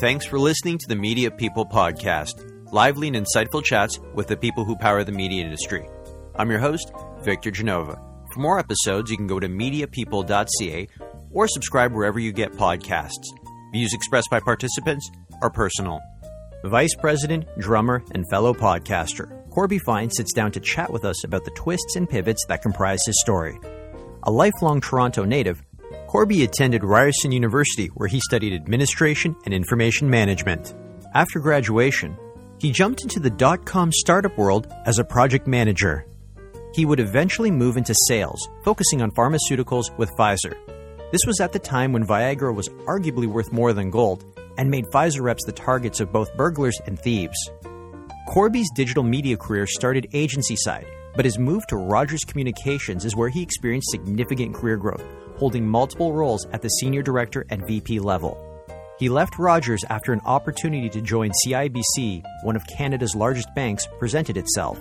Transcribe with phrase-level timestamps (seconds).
[0.00, 4.64] Thanks for listening to the Media People Podcast, lively and insightful chats with the people
[4.64, 5.88] who power the media industry.
[6.36, 6.92] I'm your host,
[7.22, 8.00] Victor Genova.
[8.32, 10.86] For more episodes, you can go to mediapeople.ca
[11.32, 13.26] or subscribe wherever you get podcasts.
[13.72, 15.10] Views expressed by participants
[15.42, 16.00] are personal.
[16.62, 21.44] Vice President, drummer, and fellow podcaster, Corby Fine sits down to chat with us about
[21.44, 23.58] the twists and pivots that comprise his story.
[24.22, 25.60] A lifelong Toronto native,
[26.08, 30.74] Corby attended Ryerson University where he studied administration and information management.
[31.14, 32.16] After graduation,
[32.58, 36.06] he jumped into the dot com startup world as a project manager.
[36.74, 40.56] He would eventually move into sales, focusing on pharmaceuticals with Pfizer.
[41.12, 44.24] This was at the time when Viagra was arguably worth more than gold
[44.56, 47.50] and made Pfizer reps the targets of both burglars and thieves.
[48.28, 53.28] Corby's digital media career started agency side, but his move to Rogers Communications is where
[53.28, 55.04] he experienced significant career growth,
[55.38, 58.44] holding multiple roles at the senior director and VP level.
[58.98, 64.36] He left Rogers after an opportunity to join CIBC, one of Canada's largest banks, presented
[64.36, 64.80] itself.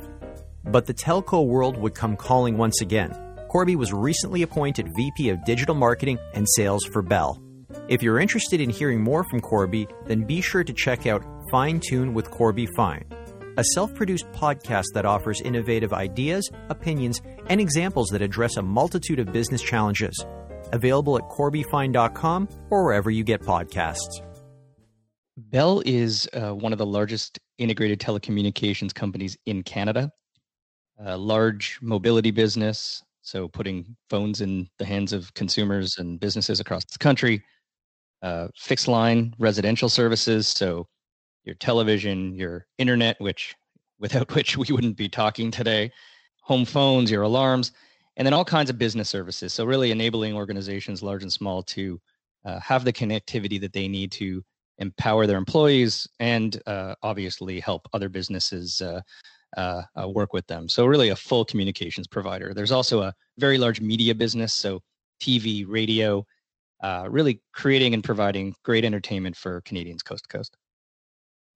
[0.66, 3.16] But the telco world would come calling once again.
[3.48, 7.42] Corby was recently appointed VP of Digital Marketing and Sales for Bell.
[7.88, 11.80] If you're interested in hearing more from Corby, then be sure to check out Fine
[11.80, 13.06] Tune with Corby Fine,
[13.58, 19.20] a self produced podcast that offers innovative ideas, opinions, and examples that address a multitude
[19.20, 20.26] of business challenges.
[20.74, 24.22] Available at corbyfine.com or wherever you get podcasts.
[25.38, 30.12] Bell is uh, one of the largest integrated telecommunications companies in Canada.
[31.00, 36.84] A large mobility business, so putting phones in the hands of consumers and businesses across
[36.86, 37.44] the country.
[38.24, 40.88] Uh, fixed line residential services, so
[41.44, 43.54] your television, your internet, which
[44.00, 45.92] without which we wouldn't be talking today,
[46.42, 47.74] home phones, your alarms,
[48.18, 49.54] and then all kinds of business services.
[49.54, 52.02] So really enabling organizations, large and small, to
[52.46, 54.44] uh, have the connectivity that they need to
[54.80, 59.02] empower their employees and uh, obviously help other businesses uh,
[59.56, 60.68] uh, uh, work with them.
[60.68, 62.54] So really a full communications provider.
[62.54, 64.82] There's also a very large media business, so
[65.22, 66.26] TV, radio,
[66.84, 70.58] uh, really creating and providing great entertainment for Canadians coast to coast.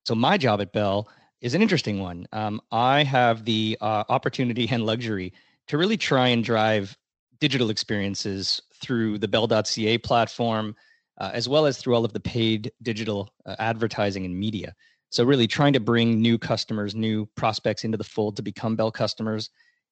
[0.06, 1.10] So my job at Bell
[1.42, 2.28] is an interesting one.
[2.32, 5.34] Um, I have the opportunity and luxury
[5.72, 6.98] to really try and drive
[7.40, 10.76] digital experiences through the bell.ca platform,
[11.18, 14.76] uh, as well as through all of the paid digital uh, advertising and media.
[15.12, 18.92] So, really trying to bring new customers, new prospects into the fold to become Bell
[18.92, 19.50] customers,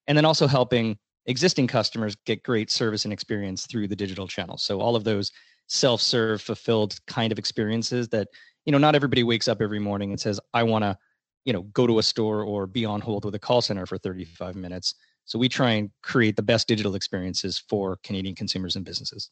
[0.07, 0.97] and then also helping
[1.27, 4.63] existing customers get great service and experience through the digital channels.
[4.63, 5.31] So, all of those
[5.67, 8.27] self serve, fulfilled kind of experiences that,
[8.65, 10.97] you know, not everybody wakes up every morning and says, I want to,
[11.45, 13.97] you know, go to a store or be on hold with a call center for
[13.97, 14.95] 35 minutes
[15.29, 19.29] so we try and create the best digital experiences for Canadian consumers and businesses.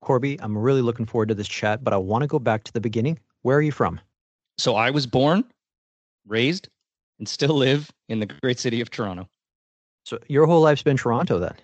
[0.00, 2.72] Corby, I'm really looking forward to this chat, but I want to go back to
[2.72, 3.18] the beginning.
[3.42, 4.00] Where are you from?
[4.56, 5.44] So I was born,
[6.26, 6.68] raised,
[7.18, 9.28] and still live in the great city of Toronto.
[10.06, 11.54] So your whole life's been Toronto then?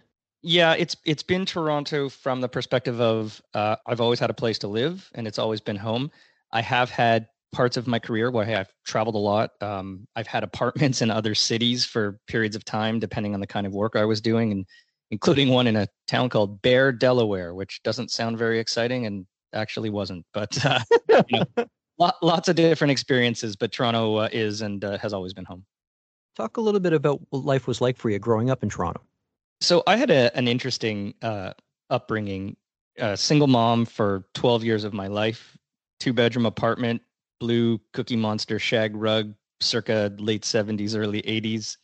[0.42, 4.58] Yeah, it's it's been Toronto from the perspective of uh, I've always had a place
[4.58, 6.10] to live and it's always been home.
[6.53, 9.53] I have had parts of my career where I've traveled a lot.
[9.60, 13.66] Um, I've had apartments in other cities for periods of time, depending on the kind
[13.66, 14.66] of work I was doing, and
[15.10, 19.88] including one in a town called Bear, Delaware, which doesn't sound very exciting and actually
[19.88, 20.26] wasn't.
[20.34, 20.81] But uh,
[21.28, 21.66] you know,
[21.98, 23.56] lot, lots of different experiences.
[23.56, 25.65] But Toronto uh, is and uh, has always been home.
[26.36, 29.00] Talk a little bit about what life was like for you growing up in Toronto.
[29.60, 31.53] So I had a, an interesting uh,
[31.88, 32.56] upbringing.
[32.98, 35.56] A single mom for 12 years of my life,
[35.98, 37.03] two bedroom apartment,
[37.44, 41.77] blue Cookie Monster shag rug circa late 70s, early 80s.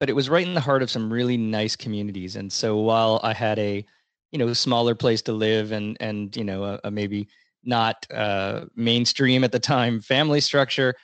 [0.00, 2.36] But it was right in the heart of some really nice communities.
[2.36, 3.84] And so while I had a,
[4.32, 7.28] you know, smaller place to live and, and you know, a, a maybe
[7.64, 10.94] not uh, mainstream at the time family structure,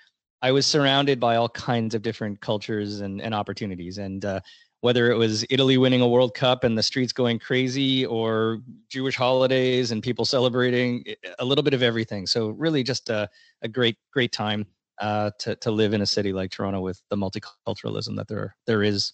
[0.40, 3.98] I was surrounded by all kinds of different cultures and, and opportunities.
[3.98, 4.40] And uh,
[4.80, 9.16] whether it was Italy winning a World Cup and the streets going crazy, or Jewish
[9.16, 11.04] holidays and people celebrating,
[11.38, 12.26] a little bit of everything.
[12.26, 13.28] So really, just a,
[13.62, 14.66] a great, great time
[15.00, 18.82] uh, to to live in a city like Toronto with the multiculturalism that there there
[18.82, 19.12] is.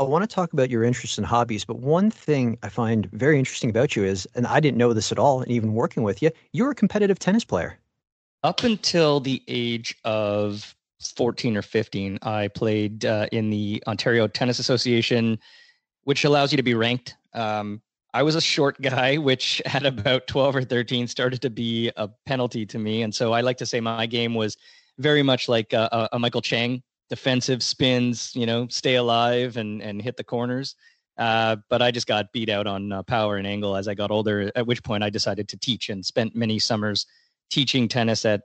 [0.00, 3.38] I want to talk about your interests and hobbies, but one thing I find very
[3.38, 6.20] interesting about you is, and I didn't know this at all, and even working with
[6.20, 7.78] you, you're a competitive tennis player.
[8.42, 10.74] Up until the age of
[11.12, 15.38] 14 or 15, I played uh, in the Ontario Tennis Association,
[16.04, 17.16] which allows you to be ranked.
[17.32, 21.90] Um, I was a short guy, which at about 12 or 13 started to be
[21.96, 23.02] a penalty to me.
[23.02, 24.56] And so I like to say my game was
[24.98, 30.00] very much like a, a Michael Chang defensive spins, you know, stay alive and, and
[30.00, 30.74] hit the corners.
[31.16, 34.10] Uh, but I just got beat out on uh, power and angle as I got
[34.10, 37.06] older, at which point I decided to teach and spent many summers
[37.50, 38.42] teaching tennis at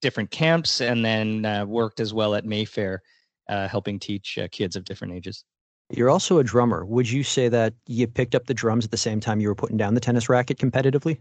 [0.00, 3.02] different camps and then uh, worked as well at Mayfair,
[3.48, 5.44] uh, helping teach uh, kids of different ages.
[5.90, 6.84] You're also a drummer.
[6.84, 9.54] Would you say that you picked up the drums at the same time you were
[9.54, 11.18] putting down the tennis racket competitively?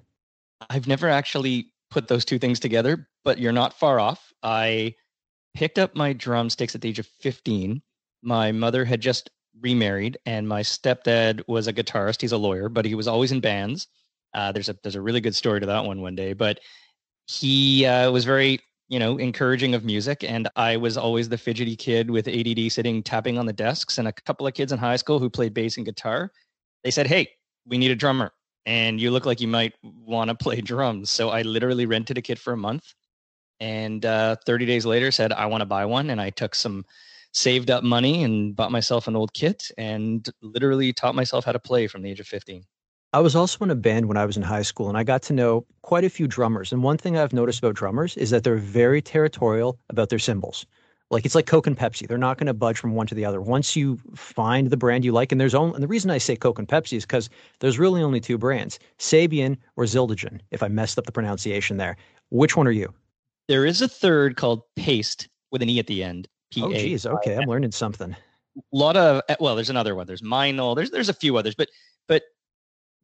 [0.69, 4.31] I've never actually put those two things together, but you're not far off.
[4.43, 4.95] I
[5.53, 7.81] picked up my drumsticks at the age of 15.
[8.21, 9.29] My mother had just
[9.59, 12.21] remarried, and my stepdad was a guitarist.
[12.21, 13.87] He's a lawyer, but he was always in bands.
[14.33, 16.59] Uh, there's a there's a really good story to that one one day, but
[17.31, 18.59] he uh, was very
[18.91, 20.21] you know, encouraging of music.
[20.21, 23.97] And I was always the fidgety kid with ADD sitting tapping on the desks.
[23.97, 26.29] And a couple of kids in high school who played bass and guitar,
[26.83, 27.29] they said, Hey,
[27.65, 28.33] we need a drummer.
[28.65, 31.09] And you look like you might want to play drums.
[31.09, 32.93] So I literally rented a kit for a month.
[33.61, 36.09] And uh, 30 days later said, I want to buy one.
[36.09, 36.83] And I took some
[37.31, 41.59] saved up money and bought myself an old kit and literally taught myself how to
[41.59, 42.65] play from the age of 15.
[43.13, 45.21] I was also in a band when I was in high school, and I got
[45.23, 46.71] to know quite a few drummers.
[46.71, 50.65] And one thing I've noticed about drummers is that they're very territorial about their cymbals.
[51.09, 53.25] Like it's like Coke and Pepsi; they're not going to budge from one to the
[53.25, 53.41] other.
[53.41, 56.37] Once you find the brand you like, and there's only and the reason I say
[56.37, 57.29] Coke and Pepsi is because
[57.59, 60.39] there's really only two brands: Sabian or Zildjian.
[60.51, 61.97] If I messed up the pronunciation there,
[62.29, 62.93] which one are you?
[63.49, 66.29] There is a third called Paiste with an e at the end.
[66.51, 67.05] P-A- oh, geez.
[67.05, 68.15] Okay, I'm learning something.
[68.57, 70.07] A lot of eh, well, there's another one.
[70.07, 70.77] There's Meinl.
[70.77, 71.67] There's there's a few others, but
[72.07, 72.23] but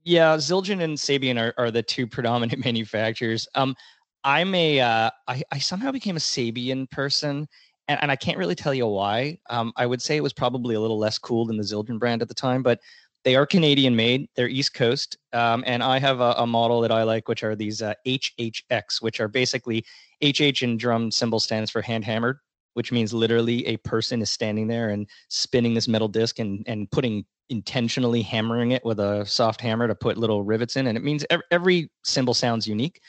[0.08, 3.48] yeah, Zildjian and Sabian are, are the two predominant manufacturers.
[3.56, 3.76] Um,
[4.24, 7.48] I'm a uh, I, I somehow became a Sabian person,
[7.88, 9.38] and, and I can't really tell you why.
[9.50, 12.22] Um, I would say it was probably a little less cool than the Zildjian brand
[12.22, 12.80] at the time, but
[13.26, 14.30] they are Canadian made.
[14.36, 17.56] They're East Coast, um, and I have a, a, model that I like, which are
[17.56, 19.84] these uh, HHX, which are basically
[20.24, 22.38] HH in drum cymbal stands for hand hammered,
[22.76, 26.90] which means literally a person is standing there and spinning this metal disc and and
[26.92, 31.04] putting intentionally hammering it with a soft hammer to put little rivets in, and it
[31.04, 33.02] means every every cymbal sounds unique.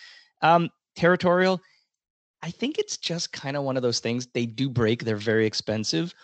[0.42, 1.60] Um, territorial,
[2.42, 4.28] I think it's just kind of one of those things.
[4.34, 6.14] They do break; they're very expensive,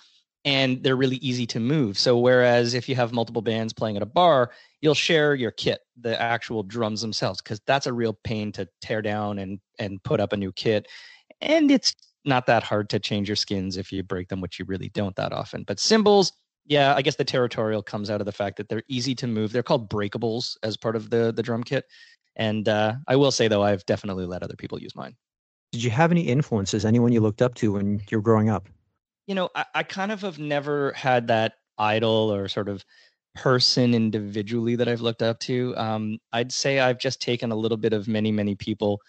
[0.44, 1.98] and they're really easy to move.
[1.98, 5.80] So, whereas if you have multiple bands playing at a bar, you'll share your kit,
[6.00, 10.20] the actual drums themselves, because that's a real pain to tear down and and put
[10.20, 10.88] up a new kit,
[11.40, 11.94] and it's
[12.24, 15.16] not that hard to change your skins if you break them, which you really don't
[15.16, 15.64] that often.
[15.64, 16.32] But cymbals
[16.66, 19.52] yeah, I guess the territorial comes out of the fact that they're easy to move.
[19.52, 21.84] They're called breakables as part of the the drum kit.
[22.36, 25.14] And uh, I will say though, I've definitely let other people use mine.
[25.72, 26.84] Did you have any influences?
[26.84, 28.68] Anyone you looked up to when you were growing up?
[29.26, 32.84] You know, I, I kind of have never had that idol or sort of
[33.34, 35.76] person individually that I've looked up to.
[35.76, 39.00] Um, I'd say I've just taken a little bit of many, many people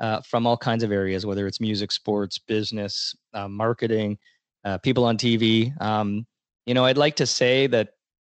[0.00, 4.18] uh, from all kinds of areas, whether it's music, sports, business, uh, marketing,
[4.64, 5.72] uh, people on TV.
[5.80, 6.26] Um,
[6.66, 7.94] you know, I'd like to say that,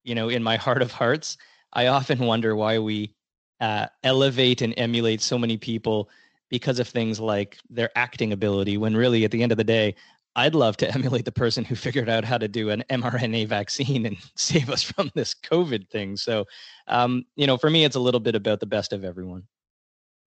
[0.05, 1.37] you know, in my heart of hearts,
[1.73, 3.15] I often wonder why we
[3.61, 6.09] uh, elevate and emulate so many people
[6.51, 9.95] because of things like their acting ability, when really at the end of the day,
[10.37, 14.07] I'd love to emulate the person who figured out how to do an mRNA vaccine
[14.07, 16.17] and save us from this COVID thing.
[16.17, 16.47] So,
[16.89, 19.45] um, you know, for me, it's a little bit about the best of everyone.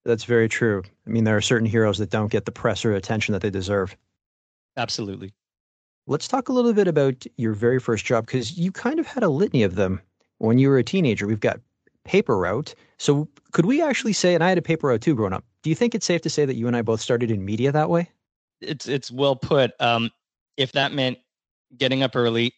[0.03, 0.83] That's very true.
[1.07, 3.49] I mean, there are certain heroes that don't get the press or attention that they
[3.49, 3.95] deserve.
[4.77, 5.33] Absolutely.
[6.07, 9.23] Let's talk a little bit about your very first job because you kind of had
[9.23, 10.01] a litany of them
[10.37, 11.25] when you were a teenager.
[11.25, 11.59] We've got
[12.03, 12.75] paper route.
[12.97, 15.43] So could we actually say, and I had a paper route too growing up.
[15.63, 17.71] Do you think it's safe to say that you and I both started in media
[17.71, 18.11] that way?
[18.61, 19.71] It's it's well put.
[19.79, 20.11] Um,
[20.57, 21.17] if that meant
[21.75, 22.53] getting up early,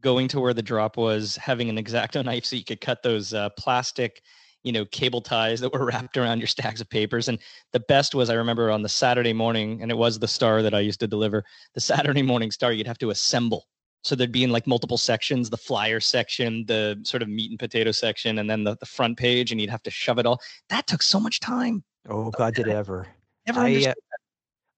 [0.00, 3.34] going to where the drop was, having an exacto knife so you could cut those
[3.34, 4.22] uh, plastic
[4.64, 7.28] you know cable ties that were wrapped around your stacks of papers.
[7.28, 7.38] And
[7.72, 10.74] the best was i remember on the saturday morning and it was the star that
[10.74, 11.44] i used to deliver
[11.74, 13.66] the saturday morning star you'd have to assemble.
[14.02, 17.58] So there'd be in like multiple sections the flyer section the sort of meat and
[17.58, 20.40] potato section and then the, the front page and you'd have to shove it all.
[20.70, 21.84] That took so much time.
[22.08, 23.06] Oh god did ever.
[23.46, 23.94] Never I, uh,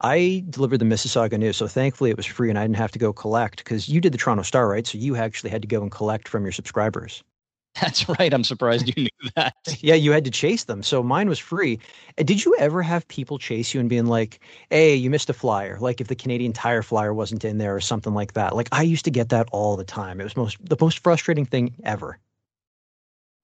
[0.00, 2.99] I delivered the Mississauga News, so thankfully it was free and I didn't have to
[2.99, 4.87] go collect because you did the Toronto Star, right?
[4.87, 7.23] So you actually had to go and collect from your subscribers.
[7.80, 8.33] That's right.
[8.33, 9.54] I'm surprised you knew that.
[9.80, 10.83] yeah, you had to chase them.
[10.83, 11.78] So mine was free.
[12.18, 14.40] Uh, did you ever have people chase you and being like,
[14.71, 17.80] "Hey, you missed a flyer." Like if the Canadian Tire flyer wasn't in there or
[17.80, 18.56] something like that.
[18.56, 20.21] Like I used to get that all the time.
[20.21, 22.18] It was most the most frustrating thing ever.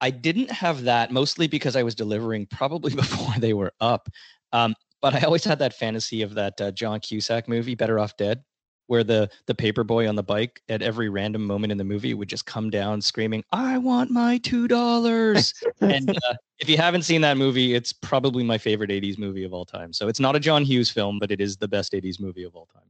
[0.01, 4.09] I didn't have that mostly because I was delivering probably before they were up.
[4.51, 8.15] Um, but I always had that fantasy of that uh, John Cusack movie, Better Off
[8.17, 8.43] Dead
[8.87, 12.13] where the the paper boy on the bike at every random moment in the movie
[12.13, 15.53] would just come down screaming i want my two dollars!
[15.81, 19.53] And uh, if you haven't seen that movie it's probably my favorite 80s movie of
[19.53, 19.93] all time.
[19.93, 22.55] So it's not a john hughes film but it is the best 80s movie of
[22.55, 22.83] all time.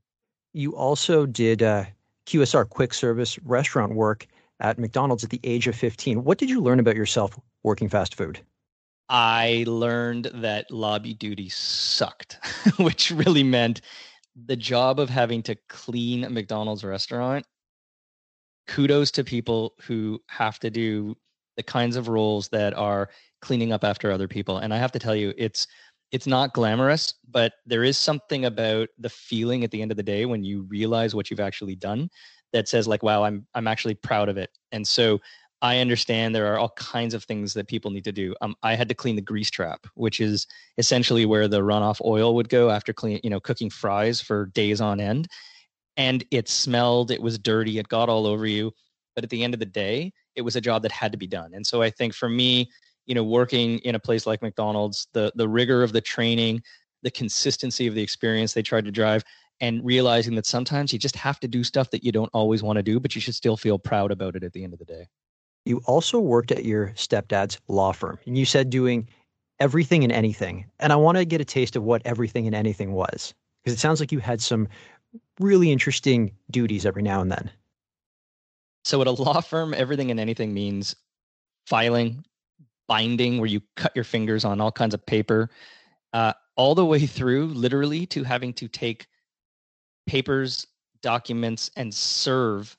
[0.54, 1.86] You also did uh,
[2.26, 4.28] qsr quick service restaurant work
[4.60, 8.16] at mcdonald's at the age of 15 what did you learn about yourself working fast
[8.16, 8.40] food?
[9.10, 12.40] I learned that lobby duty sucked.
[12.78, 13.82] which really meant
[14.46, 17.46] the job of having to clean a McDonald's restaurant.
[18.68, 21.16] Kudos to people who have to do
[21.58, 23.10] the kinds of roles that are
[23.42, 24.58] cleaning up after other people.
[24.58, 25.68] And I have to tell you, it's
[26.12, 30.04] it's not glamorous, but there is something about the feeling at the end of the
[30.04, 32.08] day when you realize what you've actually done
[32.54, 34.52] that says like, wow, I'm I'm actually proud of it.
[34.72, 35.20] And so
[35.64, 38.36] I understand there are all kinds of things that people need to do.
[38.42, 40.46] Um, I had to clean the grease trap, which is
[40.78, 44.82] essentially where the runoff oil would go after clean, you know, cooking fries for days
[44.82, 45.30] on end.
[45.98, 48.74] And it smelled, it was dirty, it got all over you.
[49.16, 51.28] But at the end of the day, it was a job that had to be
[51.28, 51.52] done.
[51.54, 52.70] And so I think for me,
[53.06, 56.62] you know, working in a place like McDonald's, the the rigor of the training,
[57.04, 59.24] the consistency of the experience they tried to drive,
[59.62, 62.78] and realizing that sometimes you just have to do stuff that you don't always want
[62.78, 64.86] to do, but you should still feel proud about it at the end of the
[64.86, 65.08] day.
[65.66, 69.08] You also worked at your stepdad's law firm, and you said doing
[69.60, 70.66] everything and anything.
[70.80, 73.80] And I want to get a taste of what everything and anything was, because it
[73.80, 74.68] sounds like you had some
[75.40, 77.50] really interesting duties every now and then.
[78.84, 80.96] So, at a law firm, everything and anything means
[81.66, 82.26] filing,
[82.88, 85.50] binding, where you cut your fingers on all kinds of paper,
[86.12, 89.08] uh, all the way through literally to having to take
[90.06, 90.68] papers,
[91.02, 92.78] documents, and serve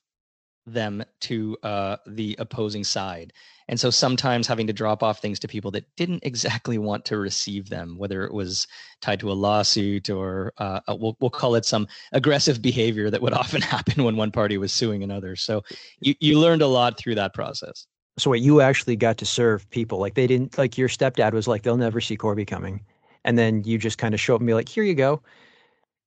[0.67, 3.33] them to uh, the opposing side.
[3.69, 7.17] And so sometimes having to drop off things to people that didn't exactly want to
[7.17, 8.67] receive them, whether it was
[9.01, 13.33] tied to a lawsuit or uh, we'll, we'll call it some aggressive behavior that would
[13.43, 15.37] often happen when one party was suing another.
[15.37, 15.63] So
[16.01, 17.87] you, you learned a lot through that process.
[18.17, 21.49] So wait, you actually got to serve people like they didn't like your stepdad was
[21.49, 22.81] like they'll never see Corby coming,
[23.25, 25.21] and then you just kind of show up and be like, here you go,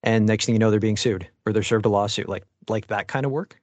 [0.02, 2.86] and next thing you know they're being sued or they're served a lawsuit like like
[2.86, 3.60] that kind of work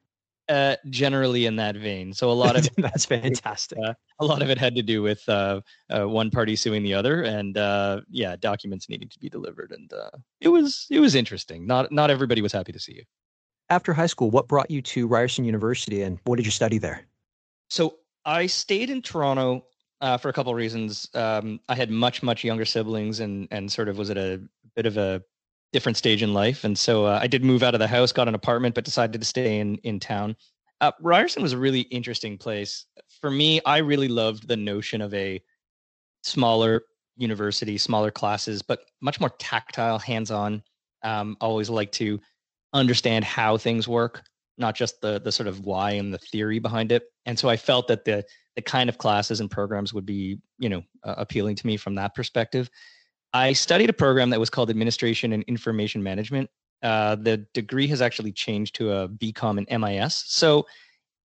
[0.50, 2.14] uh, generally in that vein.
[2.14, 3.78] So a lot of that's fantastic.
[3.84, 6.94] Uh, a lot of it had to do with uh, uh, one party suing the
[6.94, 10.12] other, and uh, yeah, documents needing to be delivered, and uh,
[10.42, 11.66] it was it was interesting.
[11.66, 13.04] Not not everybody was happy to see you.
[13.70, 17.08] After high school, what brought you to Ryerson University, and what did you study there?
[17.70, 19.66] So I stayed in Toronto
[20.02, 21.10] uh, for a couple of reasons.
[21.16, 24.42] Um, I had much much younger siblings, and and sort of was at a
[24.76, 25.24] bit of a
[25.76, 26.64] different stage in life.
[26.64, 29.20] And so uh, I did move out of the house, got an apartment, but decided
[29.20, 30.38] to stay in in town.
[30.80, 32.86] Uh, Ryerson was a really interesting place
[33.20, 33.60] for me.
[33.66, 35.42] I really loved the notion of a
[36.24, 36.84] smaller
[37.18, 40.64] university, smaller classes, but much more tactile, hands-on.
[41.04, 42.22] Um, always like to
[42.72, 44.24] understand how things work,
[44.58, 47.04] not just the the sort of why and the theory behind it.
[47.26, 48.24] And so I felt that the
[48.56, 51.96] the kind of classes and programs would be, you know, uh, appealing to me from
[51.96, 52.70] that perspective.
[53.36, 56.50] I studied a program that was called Administration and Information Management.
[56.82, 60.24] Uh, the degree has actually changed to a BCom and MIS.
[60.26, 60.66] So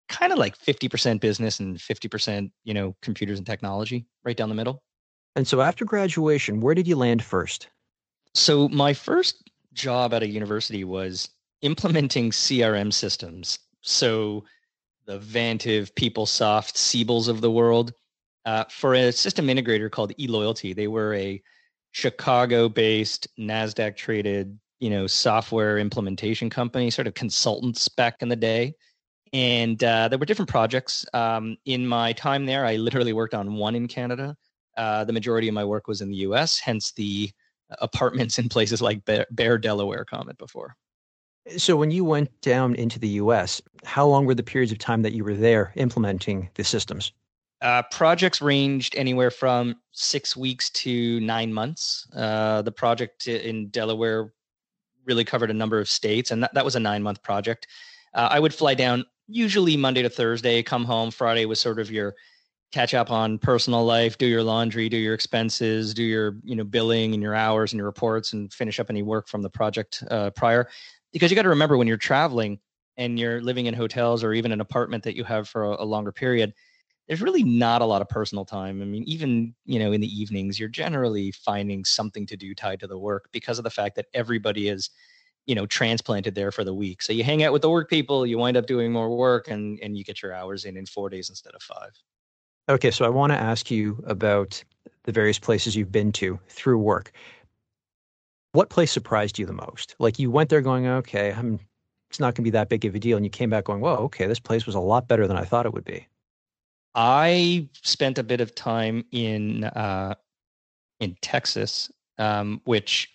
[0.08, 4.54] kind of like 50% business and 50%, you know, computers and technology right down the
[4.54, 4.82] middle.
[5.36, 7.68] And so after graduation, where did you land first?
[8.32, 11.28] So my first job at a university was
[11.60, 13.58] implementing CRM systems.
[13.82, 14.44] So
[15.04, 17.92] the Vantive, PeopleSoft, Siebels of the world.
[18.46, 21.42] Uh, for a system integrator called eLoyalty, they were a
[21.92, 28.74] Chicago-based, Nasdaq-traded, you know, software implementation company, sort of consultants back in the day.
[29.32, 31.04] And uh, there were different projects.
[31.12, 34.36] Um, in my time there, I literally worked on one in Canada.
[34.76, 36.58] Uh, the majority of my work was in the U.S.
[36.58, 37.30] Hence the
[37.78, 40.76] apartments in places like Bear, Bear, Delaware comment before.
[41.56, 45.02] So when you went down into the U.S., how long were the periods of time
[45.02, 47.12] that you were there implementing the systems?
[47.62, 52.08] Uh, projects ranged anywhere from six weeks to nine months.
[52.16, 54.32] Uh, the project in Delaware
[55.04, 57.66] really covered a number of states, and that, that was a nine month project.
[58.14, 61.10] Uh, I would fly down usually Monday to Thursday, come home.
[61.10, 62.14] Friday was sort of your
[62.72, 66.64] catch up on personal life, do your laundry, do your expenses, do your you know
[66.64, 70.02] billing and your hours and your reports, and finish up any work from the project
[70.10, 70.68] uh, prior.
[71.12, 72.58] Because you got to remember when you're traveling
[72.96, 75.84] and you're living in hotels or even an apartment that you have for a, a
[75.84, 76.54] longer period
[77.10, 78.80] there's really not a lot of personal time.
[78.80, 82.78] I mean, even, you know, in the evenings, you're generally finding something to do tied
[82.78, 84.90] to the work because of the fact that everybody is,
[85.44, 87.02] you know, transplanted there for the week.
[87.02, 89.80] So you hang out with the work people, you wind up doing more work and
[89.82, 91.90] and you get your hours in in 4 days instead of 5.
[92.68, 94.62] Okay, so I want to ask you about
[95.02, 97.10] the various places you've been to through work.
[98.52, 99.96] What place surprised you the most?
[99.98, 101.58] Like you went there going, okay, I'm,
[102.08, 103.80] it's not going to be that big of a deal, and you came back going,
[103.80, 106.06] whoa, okay, this place was a lot better than I thought it would be.
[106.94, 110.14] I spent a bit of time in uh,
[110.98, 113.10] in Texas, um, which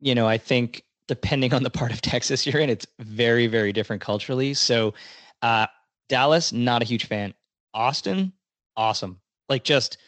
[0.00, 3.72] you know I think depending on the part of Texas you're in, it's very very
[3.72, 4.54] different culturally.
[4.54, 4.94] So
[5.42, 5.66] uh,
[6.08, 7.34] Dallas, not a huge fan.
[7.74, 8.32] Austin,
[8.76, 9.20] awesome.
[9.48, 9.98] Like just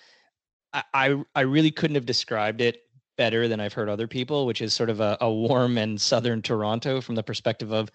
[0.72, 2.82] I I really couldn't have described it
[3.16, 6.42] better than I've heard other people, which is sort of a, a warm and southern
[6.42, 7.90] Toronto from the perspective of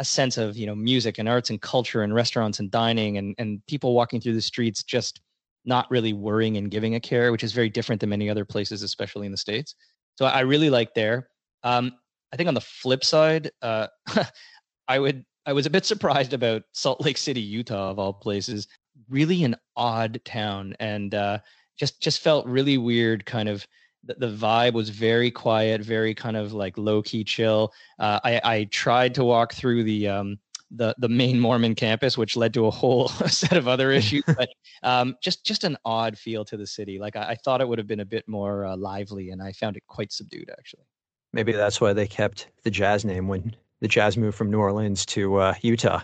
[0.00, 3.34] a sense of you know music and arts and culture and restaurants and dining and
[3.38, 5.20] and people walking through the streets just
[5.66, 8.82] not really worrying and giving a care, which is very different than many other places,
[8.82, 9.74] especially in the states.
[10.16, 11.28] So I really like there.
[11.62, 11.92] Um,
[12.32, 13.88] I think on the flip side, uh,
[14.88, 18.68] I would I was a bit surprised about Salt Lake City, Utah, of all places.
[19.08, 21.38] Really an odd town, and uh,
[21.78, 23.26] just just felt really weird.
[23.26, 23.66] Kind of
[24.04, 27.72] the, the, vibe was very quiet, very kind of like low key chill.
[27.98, 30.38] Uh, I, I tried to walk through the um,
[30.70, 34.24] the the main Mormon campus, which led to a whole set of other issues.
[34.26, 34.50] but
[34.82, 36.98] um, just just an odd feel to the city.
[36.98, 39.52] Like I, I thought it would have been a bit more uh, lively, and I
[39.52, 40.84] found it quite subdued actually.
[41.32, 45.06] Maybe that's why they kept the Jazz name when the Jazz moved from New Orleans
[45.06, 46.02] to uh, Utah.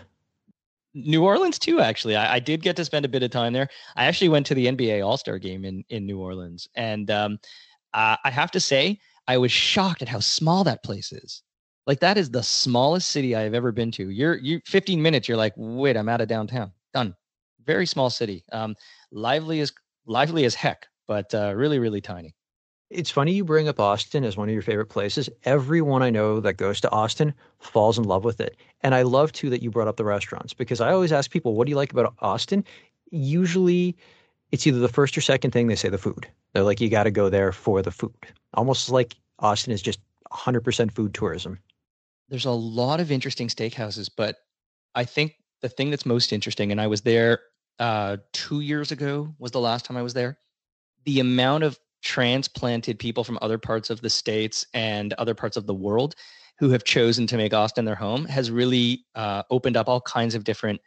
[0.93, 1.79] New Orleans too.
[1.79, 3.67] Actually, I, I, did get to spend a bit of time there.
[3.95, 7.39] I actually went to the NBA All Star game in in New Orleans, and um,
[7.97, 11.41] uh, I have to say I was shocked at how small that place is.
[11.87, 14.09] Like that is the smallest city I have ever been to.
[14.09, 15.27] You're you 15 minutes.
[15.27, 16.71] You're like, wait, I'm out of downtown.
[16.93, 17.15] Done.
[17.65, 18.43] Very small city.
[18.51, 18.75] Um,
[19.11, 19.73] lively as
[20.05, 22.35] lively as heck, but uh, really really tiny.
[22.91, 25.27] It's funny you bring up Austin as one of your favorite places.
[25.43, 28.57] Everyone I know that goes to Austin falls in love with it.
[28.81, 31.55] And I love too that you brought up the restaurants because I always ask people,
[31.55, 32.63] what do you like about Austin?
[33.11, 33.97] Usually
[34.51, 36.27] it's either the first or second thing they say the food.
[36.53, 38.15] They're like, you got to go there for the food.
[38.53, 39.99] Almost like Austin is just
[40.31, 41.59] 100% food tourism.
[42.29, 44.37] There's a lot of interesting steakhouses, but
[44.95, 47.39] I think the thing that's most interesting, and I was there
[47.79, 50.37] uh, two years ago, was the last time I was there.
[51.05, 55.65] The amount of transplanted people from other parts of the states and other parts of
[55.65, 56.15] the world
[56.59, 60.35] who have chosen to make Austin their home has really uh, opened up all kinds
[60.35, 60.81] of different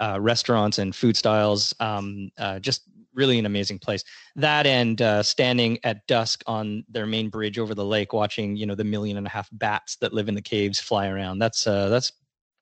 [0.00, 1.74] uh, restaurants and food styles.
[1.78, 2.82] Um, uh, just
[3.14, 4.04] really an amazing place.
[4.36, 8.66] That and uh, standing at dusk on their main bridge over the lake, watching you
[8.66, 11.38] know the million and a half bats that live in the caves fly around.
[11.38, 12.12] That's uh, that's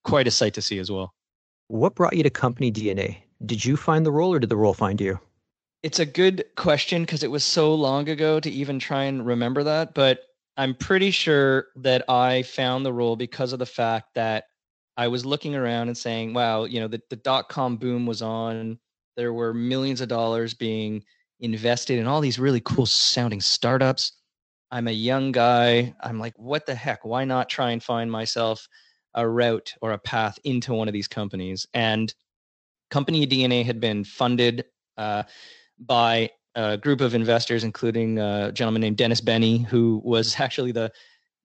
[0.05, 1.15] quite a sight to see as well.
[1.69, 3.19] What brought you to Company DNA?
[3.47, 5.19] Did you find the role, or did the role find you?
[5.83, 9.63] It's a good question because it was so long ago to even try and remember
[9.63, 9.95] that.
[9.95, 10.21] But
[10.57, 14.45] I'm pretty sure that I found the role because of the fact that
[14.99, 18.21] I was looking around and saying, wow, you know, the, the dot com boom was
[18.21, 18.79] on.
[19.17, 21.03] There were millions of dollars being
[21.41, 24.13] invested in all these really cool sounding startups.
[24.71, 25.95] I'm a young guy.
[26.01, 27.05] I'm like, what the heck?
[27.05, 28.67] Why not try and find myself
[29.15, 31.67] a route or a path into one of these companies?
[31.75, 32.13] And
[32.91, 34.65] Company DNA had been funded.
[34.97, 35.23] Uh,
[35.81, 40.93] by a group of investors, including a gentleman named Dennis Bennie, who was actually the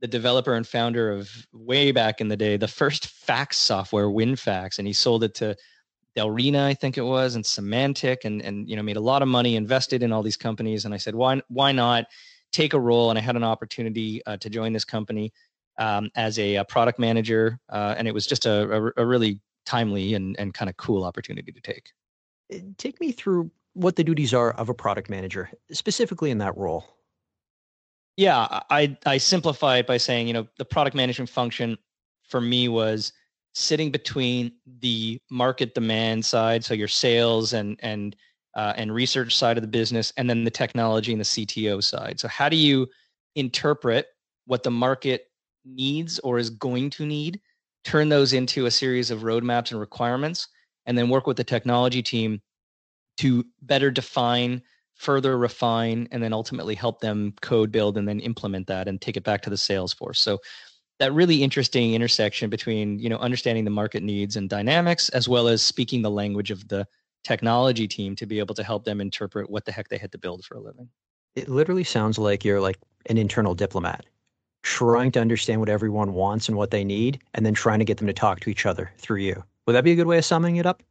[0.01, 4.77] the developer and founder of way back in the day the first fax software, WinFax,
[4.77, 5.55] and he sold it to
[6.15, 9.27] Delrina, I think it was, and Symantec, and and you know made a lot of
[9.27, 10.85] money, invested in all these companies.
[10.85, 12.05] And I said, why why not
[12.51, 13.09] take a role?
[13.09, 15.33] And I had an opportunity uh, to join this company
[15.77, 19.41] um, as a, a, product manager, uh, and it was just a, a, a really
[19.65, 21.91] timely and and kind of cool opportunity to take.
[22.77, 26.85] Take me through what the duties are of a product manager, specifically in that role.
[28.15, 31.77] Yeah, I I simplify it by saying, you know, the product management function
[32.23, 33.11] for me was
[33.55, 38.15] sitting between the market demand side, so your sales and and
[38.55, 42.19] uh, and research side of the business, and then the technology and the CTO side.
[42.19, 42.87] So how do you
[43.35, 44.07] interpret
[44.45, 45.25] what the market
[45.65, 47.41] needs or is going to need,
[47.83, 50.47] turn those into a series of roadmaps and requirements,
[50.85, 52.41] and then work with the technology team
[53.17, 54.61] to better define
[54.95, 59.17] further refine and then ultimately help them code build and then implement that and take
[59.17, 60.39] it back to the sales force so
[60.99, 65.47] that really interesting intersection between you know understanding the market needs and dynamics as well
[65.47, 66.87] as speaking the language of the
[67.23, 70.17] technology team to be able to help them interpret what the heck they had to
[70.17, 70.87] build for a living.
[71.35, 72.77] It literally sounds like you're like
[73.07, 74.05] an internal diplomat
[74.61, 77.97] trying to understand what everyone wants and what they need and then trying to get
[77.97, 79.43] them to talk to each other through you.
[79.65, 80.81] Would that be a good way of summing it up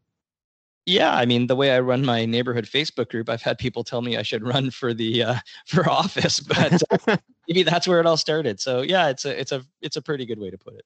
[0.87, 4.03] yeah, I mean the way I run my neighborhood Facebook group, I've had people tell
[4.03, 7.17] me I should run for the uh, for office, but uh,
[7.49, 8.61] maybe that's where it all started.
[8.61, 10.85] So yeah, it's a it's a it's a pretty good way to put it.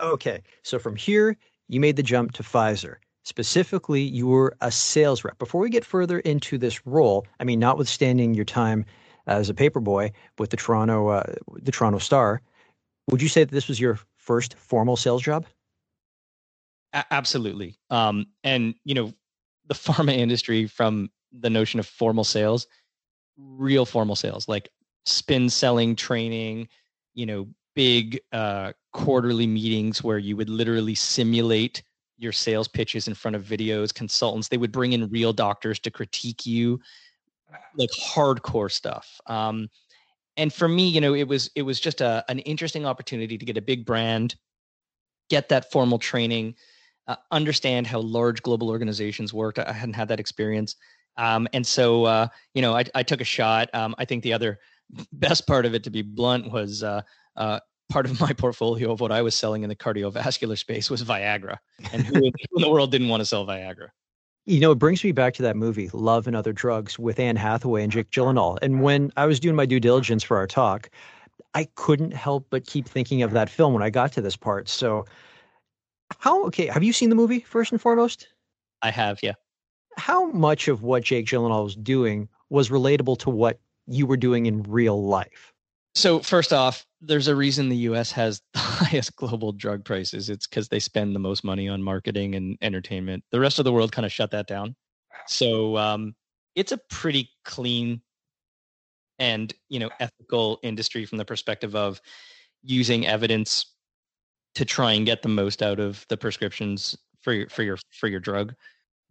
[0.00, 1.36] Okay, so from here
[1.68, 2.96] you made the jump to Pfizer.
[3.24, 5.38] Specifically, you were a sales rep.
[5.38, 8.84] Before we get further into this role, I mean, notwithstanding your time
[9.28, 12.42] as a paperboy with the Toronto uh, the Toronto Star,
[13.08, 15.46] would you say that this was your first formal sales job?
[16.92, 17.78] A- absolutely.
[17.90, 19.12] Um, and you know,
[19.66, 22.66] the pharma industry from the notion of formal sales,
[23.36, 24.70] real formal sales, like
[25.06, 26.68] spin selling training,
[27.14, 31.82] you know, big uh, quarterly meetings where you would literally simulate
[32.18, 34.48] your sales pitches in front of videos, consultants.
[34.48, 36.80] They would bring in real doctors to critique you,
[37.76, 39.20] like hardcore stuff.
[39.26, 39.68] Um,
[40.36, 43.44] and for me, you know, it was it was just a an interesting opportunity to
[43.44, 44.36] get a big brand,
[45.28, 46.54] get that formal training,
[47.08, 49.58] uh, understand how large global organizations worked.
[49.58, 50.76] I hadn't had that experience,
[51.16, 53.68] um, and so uh, you know, I, I took a shot.
[53.74, 54.58] Um, I think the other
[55.12, 57.02] best part of it, to be blunt, was uh,
[57.36, 57.60] uh
[57.90, 61.58] part of my portfolio of what I was selling in the cardiovascular space was Viagra,
[61.92, 63.88] and who in the world didn't want to sell Viagra?
[64.44, 67.36] You know, it brings me back to that movie, Love and Other Drugs, with Anne
[67.36, 68.58] Hathaway and Jake Gyllenhaal.
[68.60, 70.90] And when I was doing my due diligence for our talk,
[71.54, 74.68] I couldn't help but keep thinking of that film when I got to this part.
[74.68, 75.04] So,
[76.18, 78.28] how, okay, have you seen the movie first and foremost?
[78.82, 79.34] I have, yeah.
[79.96, 84.46] How much of what Jake Gyllenhaal was doing was relatable to what you were doing
[84.46, 85.52] in real life?
[85.94, 90.30] So first off, there's a reason the US has the highest global drug prices.
[90.30, 93.24] It's because they spend the most money on marketing and entertainment.
[93.30, 94.74] The rest of the world kind of shut that down.
[95.26, 96.14] So um,
[96.54, 98.02] it's a pretty clean
[99.18, 102.00] and you know ethical industry from the perspective of
[102.62, 103.66] using evidence
[104.54, 108.08] to try and get the most out of the prescriptions for your for your for
[108.08, 108.54] your drug.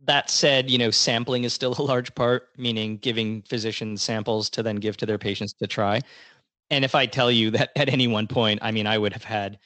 [0.04, 4.63] That said, you know, sampling is still a large part, meaning giving physicians samples to
[4.63, 6.01] then give to their patients to try
[6.71, 9.25] and if I tell you that at any one point, I mean, I would have
[9.25, 9.60] had,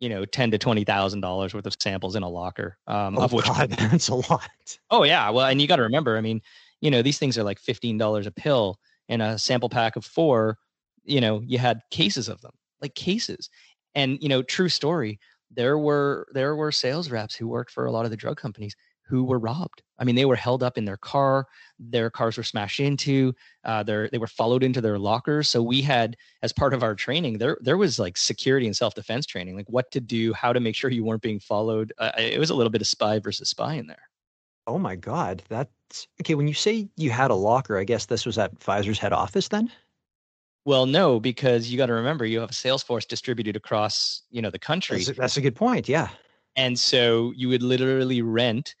[0.00, 2.76] you know, ten to twenty thousand dollars worth of samples in a locker.
[2.86, 4.50] Um, oh of which God, that's a lot.
[4.90, 6.42] Oh yeah, well, and you got to remember, I mean,
[6.80, 10.04] you know, these things are like fifteen dollars a pill, and a sample pack of
[10.04, 10.58] four.
[11.04, 13.48] You know, you had cases of them, like cases,
[13.94, 15.18] and you know, true story.
[15.50, 18.76] There were there were sales reps who worked for a lot of the drug companies
[19.08, 19.82] who were robbed.
[19.98, 21.46] I mean, they were held up in their car.
[21.78, 23.34] Their cars were smashed into.
[23.64, 25.48] Uh, they were followed into their lockers.
[25.48, 28.94] So we had, as part of our training, there there was like security and self
[28.94, 31.92] defense training, like what to do, how to make sure you weren't being followed.
[31.98, 34.02] Uh, it was a little bit of spy versus spy in there.
[34.66, 36.34] Oh my God, that's okay.
[36.34, 39.48] When you say you had a locker, I guess this was at Pfizer's head office
[39.48, 39.72] then.
[40.68, 44.42] Well, no, because you got to remember you have a sales force distributed across you
[44.42, 44.98] know the country.
[44.98, 45.88] That's a, that's a good point.
[45.88, 46.10] Yeah.
[46.56, 48.74] And so you would literally rent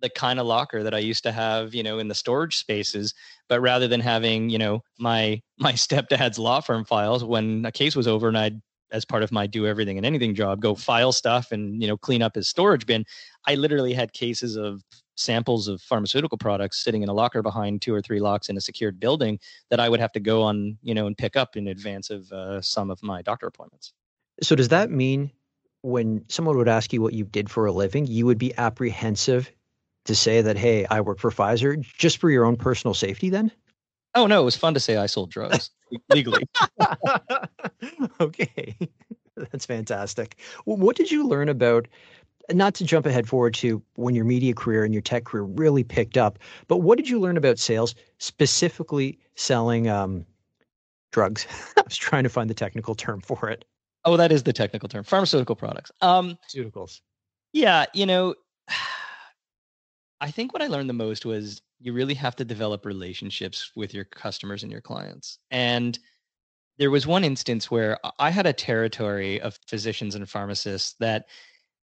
[0.00, 3.12] the kind of locker that I used to have, you know, in the storage spaces.
[3.46, 7.94] But rather than having, you know, my my stepdad's law firm files when a case
[7.94, 8.62] was over and I'd
[8.94, 11.96] as part of my do everything and anything job go file stuff and you know
[11.96, 13.04] clean up his storage bin
[13.46, 14.82] i literally had cases of
[15.16, 18.60] samples of pharmaceutical products sitting in a locker behind two or three locks in a
[18.60, 21.68] secured building that i would have to go on you know and pick up in
[21.68, 23.92] advance of uh, some of my doctor appointments
[24.42, 25.30] so does that mean
[25.82, 29.50] when someone would ask you what you did for a living you would be apprehensive
[30.04, 33.50] to say that, hey, I work for Pfizer just for your own personal safety then?
[34.14, 35.70] Oh, no, it was fun to say I sold drugs
[36.08, 36.48] legally.
[38.20, 38.76] okay.
[39.36, 40.38] That's fantastic.
[40.64, 41.88] What did you learn about,
[42.52, 45.82] not to jump ahead forward to when your media career and your tech career really
[45.82, 50.24] picked up, but what did you learn about sales, specifically selling um,
[51.10, 51.46] drugs?
[51.76, 53.64] I was trying to find the technical term for it.
[54.04, 55.90] Oh, that is the technical term pharmaceutical products.
[56.00, 57.00] Um, Pharmaceuticals.
[57.52, 58.34] Yeah, you know,
[60.24, 63.92] I think what I learned the most was you really have to develop relationships with
[63.92, 65.38] your customers and your clients.
[65.50, 65.98] And
[66.78, 71.26] there was one instance where I had a territory of physicians and pharmacists that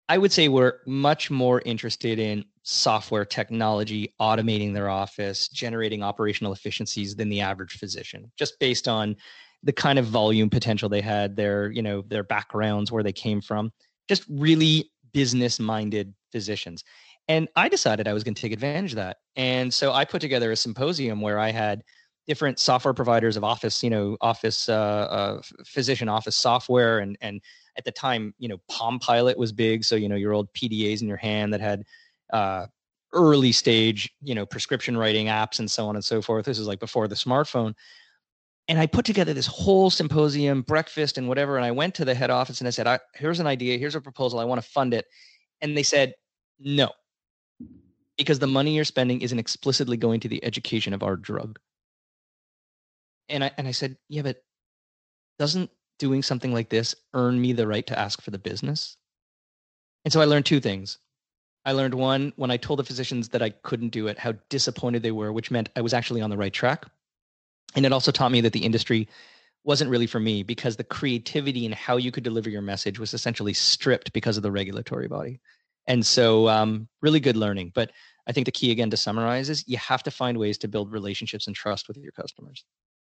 [0.09, 6.51] I would say were much more interested in software technology, automating their office, generating operational
[6.51, 9.15] efficiencies than the average physician, just based on
[9.63, 13.39] the kind of volume potential they had, their, you know, their backgrounds, where they came
[13.39, 13.71] from,
[14.09, 16.83] just really business minded physicians.
[17.27, 19.17] And I decided I was going to take advantage of that.
[19.35, 21.83] And so I put together a symposium where I had
[22.27, 26.99] different software providers of office, you know, office, uh, uh, physician office software.
[26.99, 27.41] And, and
[27.77, 29.83] at the time, you know, Palm Pilot was big.
[29.83, 31.83] So, you know, your old PDAs in your hand that had,
[32.31, 32.67] uh,
[33.13, 36.45] early stage, you know, prescription writing apps and so on and so forth.
[36.45, 37.73] This is like before the smartphone.
[38.67, 41.55] And I put together this whole symposium, breakfast and whatever.
[41.55, 43.77] And I went to the head office and I said, I, here's an idea.
[43.77, 44.39] Here's a proposal.
[44.39, 45.05] I want to fund it.
[45.61, 46.13] And they said,
[46.59, 46.89] no,
[48.17, 51.59] because the money you're spending isn't explicitly going to the education of our drug.
[53.29, 54.43] And I and I said, yeah, but
[55.39, 58.97] doesn't doing something like this earn me the right to ask for the business?
[60.03, 60.99] And so I learned two things.
[61.65, 65.01] I learned one when I told the physicians that I couldn't do it, how disappointed
[65.01, 66.85] they were, which meant I was actually on the right track.
[67.75, 69.09] And it also taught me that the industry
[69.63, 73.15] wasn't really for me because the creativity and how you could deliver your message was
[73.15, 75.39] essentially stripped because of the regulatory body.
[75.87, 77.71] And so, um, really good learning.
[77.75, 77.91] But
[78.27, 80.91] I think the key again to summarize is you have to find ways to build
[80.91, 82.65] relationships and trust with your customers.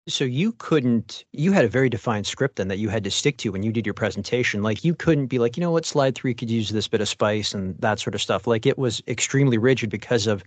[0.08, 3.38] So you couldn't, you had a very defined script then that you had to stick
[3.38, 4.62] to when you did your presentation.
[4.62, 7.08] Like you couldn't be like, you know what, slide three could use this bit of
[7.08, 8.46] spice and that sort of stuff.
[8.46, 10.44] Like it was extremely rigid because of,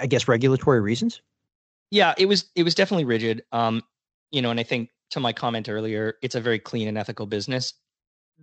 [0.00, 1.22] I guess, regulatory reasons.
[1.90, 3.42] Yeah, it was, it was definitely rigid.
[3.52, 3.82] Um,
[4.30, 7.26] you know, and I think to my comment earlier, it's a very clean and ethical
[7.26, 7.74] business.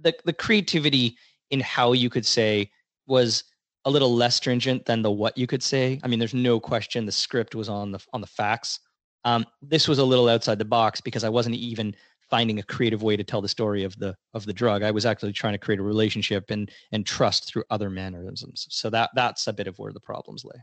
[0.01, 1.17] The the creativity
[1.49, 2.69] in how you could say
[3.07, 3.43] was
[3.85, 5.99] a little less stringent than the what you could say.
[6.03, 8.79] I mean, there's no question the script was on the on the facts.
[9.23, 11.95] Um, this was a little outside the box because I wasn't even
[12.29, 14.83] finding a creative way to tell the story of the of the drug.
[14.83, 18.67] I was actually trying to create a relationship and and trust through other mannerisms.
[18.69, 20.59] So that that's a bit of where the problems lay.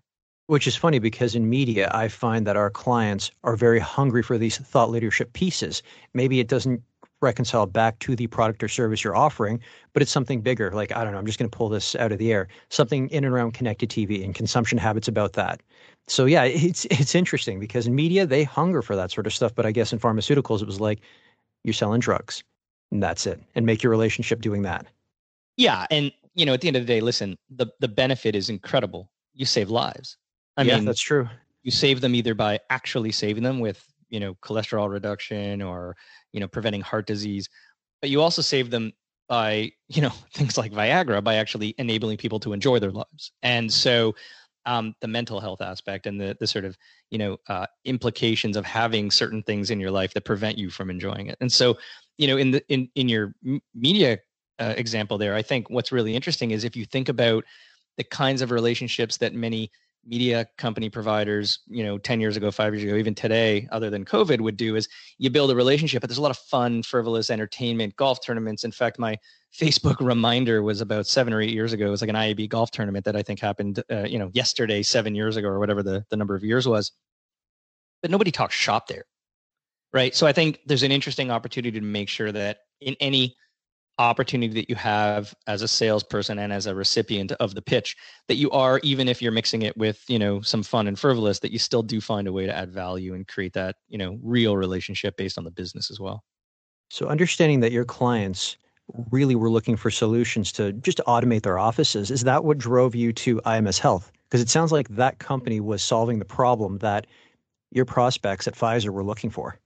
[0.46, 4.38] Which is funny because in media, I find that our clients are very hungry for
[4.38, 5.82] these thought leadership pieces.
[6.14, 6.82] Maybe it doesn't
[7.22, 9.60] reconcile back to the product or service you're offering,
[9.92, 10.70] but it's something bigger.
[10.72, 12.48] Like, I don't know, I'm just going to pull this out of the air.
[12.68, 15.62] Something in and around connected TV and consumption habits about that.
[16.08, 19.54] So yeah, it's it's interesting because in media they hunger for that sort of stuff,
[19.54, 21.00] but I guess in pharmaceuticals it was like
[21.64, 22.42] you're selling drugs,
[22.90, 24.86] and that's it, and make your relationship doing that.
[25.56, 28.48] Yeah, and you know, at the end of the day, listen, the the benefit is
[28.48, 29.10] incredible.
[29.34, 30.16] You save lives.
[30.56, 31.28] I yeah, mean, that's true.
[31.62, 35.96] You save them either by actually saving them with, you know, cholesterol reduction or,
[36.32, 37.48] you know, preventing heart disease,
[38.00, 38.92] but you also save them
[39.28, 43.32] by, you know, things like Viagra by actually enabling people to enjoy their lives.
[43.42, 44.14] And so
[44.66, 46.76] um, the mental health aspect and the the sort of
[47.10, 50.90] you know uh, implications of having certain things in your life that prevent you from
[50.90, 51.36] enjoying it.
[51.40, 51.76] And so,
[52.18, 53.34] you know, in the in in your
[53.74, 54.18] media
[54.58, 57.44] uh, example there, I think what's really interesting is if you think about
[57.96, 59.70] the kinds of relationships that many
[60.04, 64.04] media company providers, you know, 10 years ago, five years ago, even today, other than
[64.04, 64.88] COVID, would do is
[65.18, 68.64] you build a relationship, but there's a lot of fun, frivolous entertainment, golf tournaments.
[68.64, 69.16] In fact, my
[69.54, 71.86] Facebook reminder was about seven or eight years ago.
[71.86, 74.82] It was like an IAB golf tournament that I think happened, uh, you know, yesterday,
[74.82, 76.92] seven years ago, or whatever the, the number of years was.
[78.00, 79.04] But nobody talks shop there.
[79.92, 80.14] Right.
[80.14, 83.36] So I think there's an interesting opportunity to make sure that in any
[84.02, 87.96] opportunity that you have as a salesperson and as a recipient of the pitch
[88.28, 91.38] that you are even if you're mixing it with you know some fun and frivolous
[91.38, 94.18] that you still do find a way to add value and create that you know
[94.22, 96.24] real relationship based on the business as well.
[96.90, 98.56] So understanding that your clients
[99.10, 103.12] really were looking for solutions to just automate their offices is that what drove you
[103.12, 104.10] to ims health?
[104.28, 107.06] Because it sounds like that company was solving the problem that
[107.70, 109.58] your prospects at pfizer were looking for.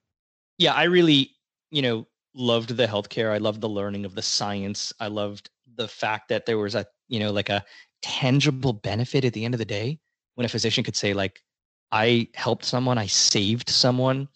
[0.59, 1.31] Yeah i really
[1.71, 3.33] you know loved the healthcare.
[3.33, 4.93] I loved the learning of the science.
[5.01, 7.65] I loved the fact that there was a, you know, like a
[8.03, 9.99] tangible benefit at the end of the day
[10.35, 11.43] when a physician could say, like,
[11.91, 14.29] I helped someone, I saved someone.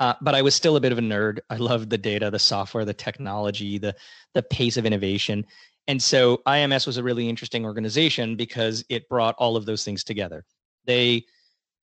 [0.00, 1.38] Uh, but I was still a bit of a nerd.
[1.50, 3.94] I loved the data, the software, the technology, the
[4.34, 5.46] the pace of innovation.
[5.86, 10.02] And so IMS was a really interesting organization because it brought all of those things
[10.02, 10.44] together.
[10.84, 11.26] They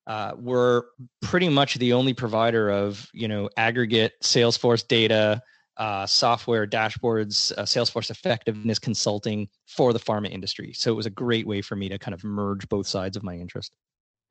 [0.07, 0.87] uh, were
[1.21, 5.41] pretty much the only provider of you know aggregate Salesforce data,
[5.77, 10.73] uh, software dashboards, uh, Salesforce effectiveness consulting for the pharma industry.
[10.73, 13.23] So it was a great way for me to kind of merge both sides of
[13.23, 13.73] my interest.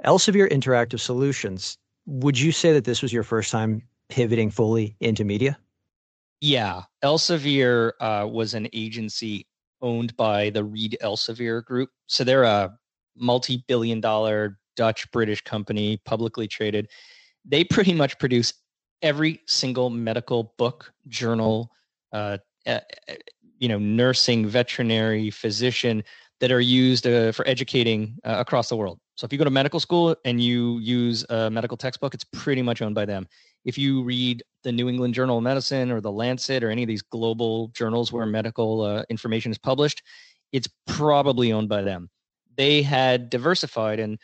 [0.05, 1.77] Elsevier Interactive Solutions.
[2.07, 5.59] Would you say that this was your first time pivoting fully into media?
[6.41, 9.47] Yeah, Elsevier uh, was an agency
[9.83, 11.91] owned by the Reed Elsevier Group.
[12.07, 12.77] So they're a
[13.17, 16.89] multi-billion-dollar Dutch British company, publicly traded.
[17.45, 18.55] They pretty much produce
[19.03, 21.71] every single medical book, journal,
[22.15, 22.39] uh,
[23.59, 26.03] you know, nursing, veterinary, physician
[26.41, 28.99] that are used uh, for educating uh, across the world.
[29.17, 32.63] So if you go to medical school and you use a medical textbook, it's pretty
[32.63, 33.27] much owned by them.
[33.67, 36.89] If you read the New England Journal of Medicine or the Lancet or any of
[36.89, 40.03] these global journals where medical uh, information is published,
[40.53, 42.09] it's probably owned by them.
[42.57, 44.19] They had diversified and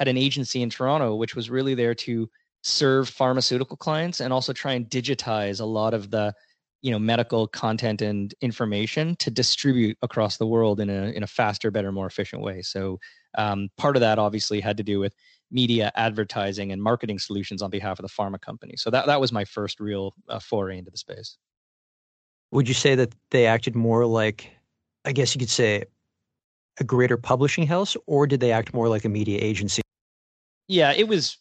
[0.00, 2.28] had an agency in Toronto, which was really there to
[2.62, 6.34] serve pharmaceutical clients and also try and digitize a lot of the
[6.82, 11.26] you know medical content and information to distribute across the world in a in a
[11.26, 12.62] faster better more efficient way.
[12.62, 12.98] So
[13.36, 15.14] um, part of that obviously had to do with
[15.50, 18.74] media advertising and marketing solutions on behalf of the pharma company.
[18.78, 21.36] So that that was my first real uh, foray into the space.
[22.52, 24.50] Would you say that they acted more like
[25.04, 25.84] i guess you could say
[26.78, 29.82] a greater publishing house or did they act more like a media agency
[30.70, 31.36] yeah it was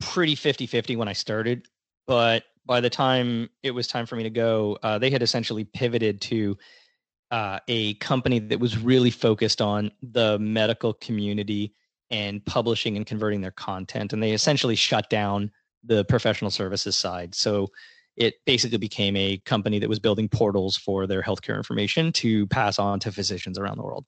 [0.00, 1.66] pretty 50 50 when I started,
[2.06, 5.64] but by the time it was time for me to go, uh, they had essentially
[5.64, 6.56] pivoted to
[7.30, 11.74] uh, a company that was really focused on the medical community
[12.10, 14.12] and publishing and converting their content.
[14.12, 15.50] And they essentially shut down
[15.82, 17.34] the professional services side.
[17.34, 17.68] So
[18.16, 22.78] it basically became a company that was building portals for their healthcare information to pass
[22.78, 24.04] on to physicians around the world.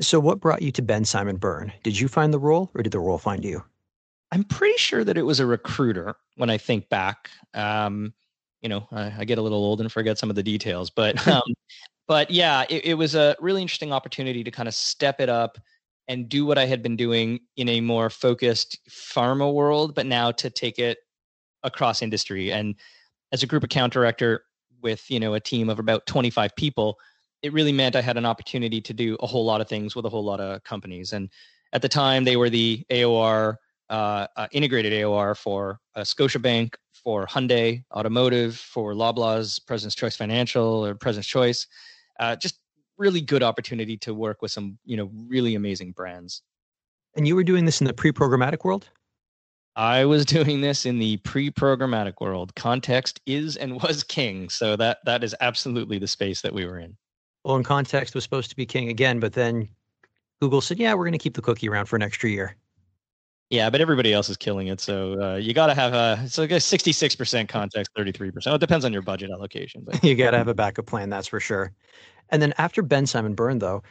[0.00, 1.72] So, what brought you to Bensimon Byrne?
[1.82, 3.62] Did you find the role or did the role find you?
[4.32, 7.30] I'm pretty sure that it was a recruiter when I think back.
[7.54, 8.12] Um,
[8.60, 11.26] you know, I, I, get a little old and forget some of the details, but
[11.28, 11.42] um,
[12.08, 15.58] but yeah, it, it, was a really interesting opportunity to kind of step it up
[16.08, 20.30] and do what I had been doing in a more focused pharma world, but now
[20.32, 20.98] to take it
[21.62, 22.52] across industry.
[22.52, 22.76] And
[23.32, 24.44] as a group account director
[24.82, 26.98] with you know a team of about 25 people,
[27.42, 30.04] it really meant I had an opportunity to do a whole lot of things with
[30.04, 31.12] a whole lot of companies.
[31.12, 31.30] And
[31.72, 33.56] at the time, they were the AOR
[33.88, 40.84] uh, uh, integrated AOR for uh, Scotiabank, for Hyundai Automotive, for Loblaws, President's Choice Financial,
[40.84, 41.66] or President's Choice.
[42.18, 42.58] Uh, just
[42.98, 46.42] really good opportunity to work with some, you know, really amazing brands.
[47.14, 48.88] And you were doing this in the pre-programmatic world?
[49.76, 52.54] I was doing this in the pre-programmatic world.
[52.56, 56.78] Context is and was king, so that that is absolutely the space that we were
[56.78, 56.96] in.
[57.46, 59.68] Well, in context was supposed to be king again, but then
[60.42, 62.56] Google said, "Yeah, we're going to keep the cookie around for an extra year."
[63.50, 66.60] Yeah, but everybody else is killing it, so uh, you got to have a a
[66.60, 68.56] sixty-six percent context, thirty-three percent.
[68.56, 71.28] It depends on your budget allocation, but you got to have a backup plan, that's
[71.28, 71.70] for sure.
[72.30, 73.84] And then after Bensimon Byrne, though,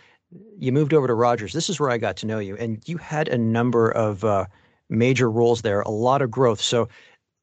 [0.57, 1.53] you moved over to Rogers.
[1.53, 4.47] This is where I got to know you, and you had a number of uh,
[4.89, 6.59] major roles there, a lot of growth.
[6.59, 6.89] So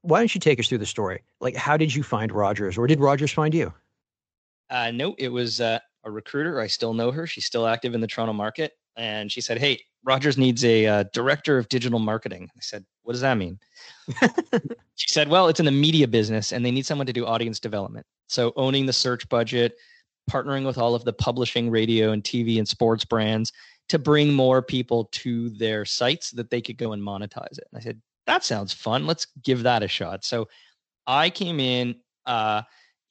[0.03, 1.23] why don't you take us through the story?
[1.41, 3.73] Like, how did you find Rogers, or did Rogers find you?
[4.69, 6.61] Uh, no, it was uh, a recruiter.
[6.61, 7.27] I still know her.
[7.27, 11.05] She's still active in the Toronto market, and she said, "Hey, Rogers needs a uh,
[11.13, 13.59] director of digital marketing." I said, "What does that mean?"
[14.97, 17.61] she said, "Well, it's in the media business, and they need someone to do audience
[17.61, 18.07] development.
[18.29, 19.77] So owning the search budget."
[20.31, 23.53] partnering with all of the publishing radio and TV and sports brands
[23.89, 27.67] to bring more people to their sites that they could go and monetize it.
[27.73, 29.07] And I said, that sounds fun.
[29.07, 30.25] Let's give that a shot.
[30.25, 30.49] So
[31.07, 32.63] I came in uh,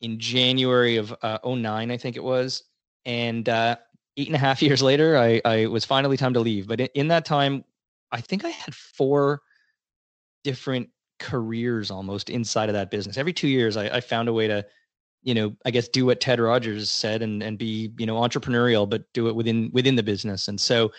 [0.02, 2.64] in January of uh, 09, I think it was.
[3.06, 3.78] And uh,
[4.18, 6.68] eight and a half years later, I, I was finally time to leave.
[6.68, 7.64] But in, in that time,
[8.12, 9.42] I think I had four
[10.44, 13.18] different careers almost inside of that business.
[13.18, 14.66] Every two years, I, I found a way to
[15.24, 18.90] you know i guess do what ted rogers said and and be you know entrepreneurial
[18.90, 20.92] but do it within within the business and so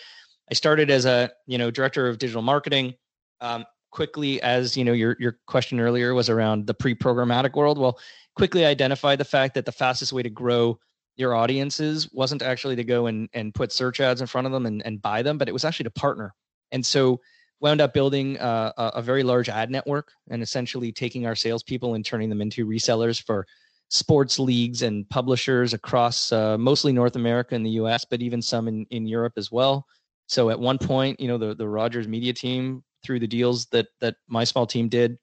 [0.49, 2.93] i started as a you know director of digital marketing
[3.41, 7.99] um, quickly as you know your your question earlier was around the pre-programmatic world well
[8.35, 10.79] quickly identified the fact that the fastest way to grow
[11.15, 14.65] your audiences wasn't actually to go and and put search ads in front of them
[14.65, 16.33] and, and buy them but it was actually to partner
[16.71, 17.19] and so
[17.59, 21.95] wound up building uh, a, a very large ad network and essentially taking our salespeople
[21.95, 23.47] and turning them into resellers for
[23.89, 28.67] sports leagues and publishers across uh, mostly North America and the US, but even some
[28.67, 29.85] in, in Europe as well.
[30.27, 33.87] So at one point, you know, the, the Rogers media team, through the deals that
[33.99, 35.17] that my small team did,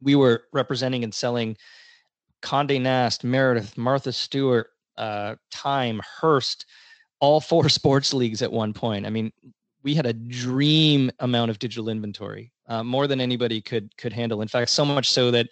[0.00, 1.56] we were representing and selling
[2.42, 6.66] Condé Nast, Meredith, Martha Stewart, uh, Time, Hearst,
[7.20, 9.06] all four sports leagues at one point.
[9.06, 9.32] I mean,
[9.82, 14.42] we had a dream amount of digital inventory, uh, more than anybody could could handle.
[14.42, 15.48] In fact, so much so that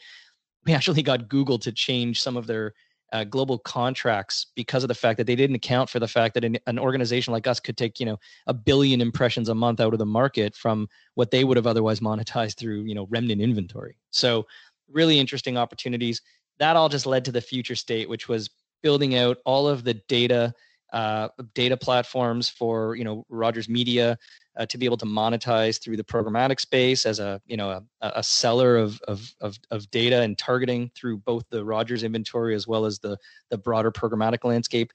[0.64, 2.74] we actually got Google to change some of their
[3.12, 6.44] uh, global contracts because of the fact that they didn't account for the fact that
[6.44, 9.92] an, an, organization like us could take you know a billion impressions a month out
[9.92, 13.96] of the market from what they would have otherwise monetized through you know remnant inventory
[14.10, 14.44] so
[14.90, 16.20] really interesting opportunities
[16.58, 18.50] that all just led to the future state which was
[18.82, 20.54] building out all of the data
[20.92, 24.16] uh, data platforms for you know rogers media
[24.56, 27.82] uh, to be able to monetize through the programmatic space as a you know a,
[28.00, 32.66] a seller of, of, of of data and targeting through both the Rogers inventory as
[32.66, 33.18] well as the
[33.50, 34.92] the broader programmatic landscape.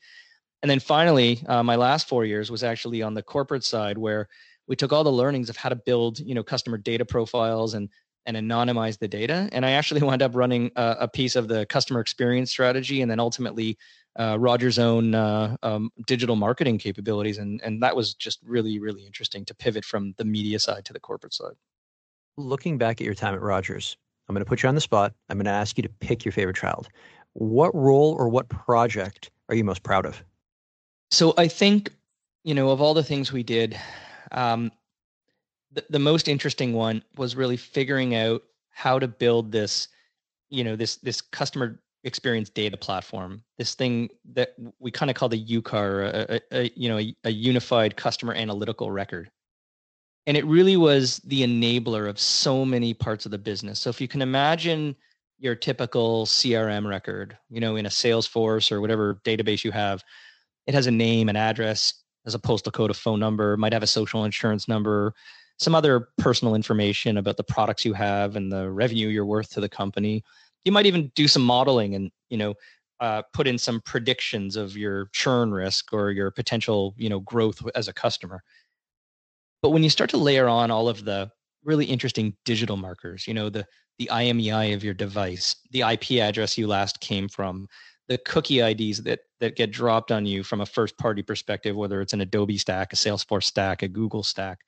[0.64, 4.28] And then finally, uh, my last four years was actually on the corporate side where
[4.68, 7.90] we took all the learnings of how to build you know customer data profiles and
[8.26, 9.50] and anonymize the data.
[9.52, 13.10] And I actually wound up running a, a piece of the customer experience strategy and
[13.10, 13.78] then ultimately
[14.20, 19.06] uh, Rogers' own uh, um, digital marketing capabilities, and and that was just really really
[19.06, 21.54] interesting to pivot from the media side to the corporate side.
[22.38, 23.96] Looking back at your time at Rogers,
[24.28, 25.14] I'm going to put you on the spot.
[25.30, 26.90] I'm going to ask you to pick your favorite child.
[27.34, 30.22] What role or what project are you most proud of?
[31.12, 31.92] So I think,
[32.44, 33.78] you know, of all the things we did,
[34.32, 34.72] um,
[35.90, 39.88] the, most interesting one was really figuring out how to build this,
[40.50, 45.30] you know, this this customer experience data platform this thing that we kind of call
[45.30, 49.30] the ucar a, a, a you know a, a, unified customer analytical record.
[50.26, 53.80] And it really was the enabler of so many parts of the business.
[53.80, 54.96] So if you can imagine
[55.42, 60.04] your typical crm record you know in a salesforce or whatever database you have
[60.68, 61.96] it has a name an address
[62.26, 65.14] has a postal code a phone number might have a social insurance number
[65.62, 69.62] some other personal information about the products you have and the revenue you're worth to
[69.62, 70.24] the company.
[70.66, 72.56] You might even do some modeling and you know
[73.00, 77.62] uh, put in some predictions of your churn risk or your potential you know growth
[77.76, 78.44] as a customer.
[79.62, 81.32] But when you start to layer on all of the
[81.64, 83.66] really interesting digital markers you know the
[84.00, 87.68] the imei of your device the ip address you last came from
[88.08, 92.02] the cookie ids that that get dropped on you from a first party perspective whether
[92.02, 94.60] it's an adobe stack a salesforce stack a google stack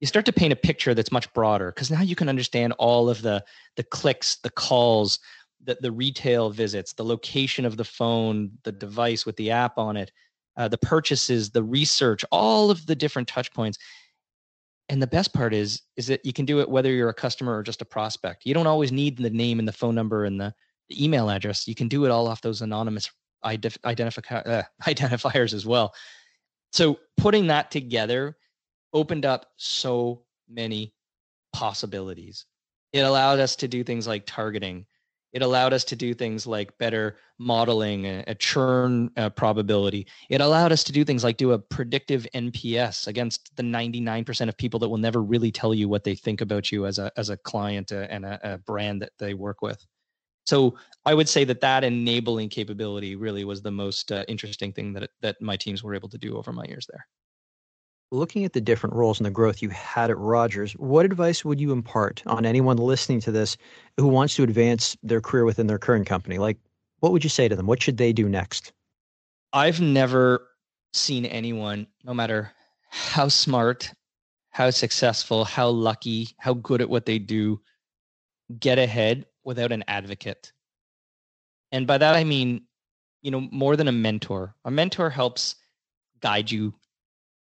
[0.00, 3.08] you start to paint a picture that's much broader because now you can understand all
[3.08, 3.44] of the
[3.76, 5.18] the clicks, the calls,
[5.62, 9.96] the, the retail visits, the location of the phone, the device with the app on
[9.96, 10.10] it,
[10.56, 13.78] uh, the purchases, the research, all of the different touch points.
[14.88, 17.56] And the best part is is that you can do it whether you're a customer
[17.56, 18.46] or just a prospect.
[18.46, 20.52] You don't always need the name and the phone number and the,
[20.88, 21.68] the email address.
[21.68, 23.10] You can do it all off those anonymous
[23.44, 25.92] identif- identifi- uh, identifiers as well.
[26.72, 28.36] So putting that together
[28.92, 30.94] opened up so many
[31.52, 32.46] possibilities.
[32.92, 34.86] It allowed us to do things like targeting.
[35.32, 40.08] It allowed us to do things like better modeling, a, churn uh, probability.
[40.28, 44.56] It allowed us to do things like do a predictive NPS against the 99% of
[44.56, 47.30] people that will never really tell you what they think about you as a, as
[47.30, 49.86] a client uh, and a, a brand that they work with.
[50.46, 50.76] So
[51.06, 55.10] I would say that that enabling capability really was the most uh, interesting thing that
[55.20, 57.06] that my teams were able to do over my years there.
[58.12, 61.60] Looking at the different roles and the growth you had at Rogers, what advice would
[61.60, 63.56] you impart on anyone listening to this
[63.98, 66.38] who wants to advance their career within their current company?
[66.38, 66.58] Like,
[66.98, 67.66] what would you say to them?
[67.66, 68.72] What should they do next?
[69.52, 70.48] I've never
[70.92, 72.50] seen anyone, no matter
[72.90, 73.92] how smart,
[74.50, 77.60] how successful, how lucky, how good at what they do,
[78.58, 80.52] get ahead without an advocate.
[81.70, 82.62] And by that, I mean,
[83.22, 84.56] you know, more than a mentor.
[84.64, 85.54] A mentor helps
[86.20, 86.74] guide you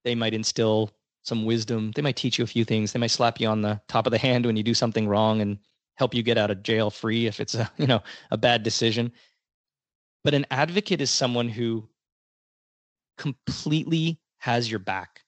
[0.03, 0.91] they might instill
[1.23, 1.91] some wisdom.
[1.91, 2.93] They might teach you a few things.
[2.93, 5.41] They might slap you on the top of the hand when you do something wrong
[5.41, 5.59] and
[5.95, 9.11] help you get out of jail free if it's a, you know, a bad decision.
[10.23, 11.87] But an advocate is someone who
[13.17, 15.21] completely has your back.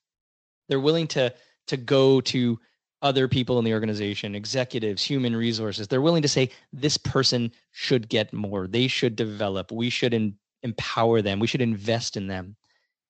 [0.68, 1.34] They're willing to
[1.68, 2.60] to go to
[3.02, 5.88] other people in the organization, executives, human resources.
[5.88, 8.68] They're willing to say this person should get more.
[8.68, 9.72] They should develop.
[9.72, 11.40] We should in, empower them.
[11.40, 12.56] We should invest in them.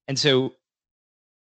[0.07, 0.53] And so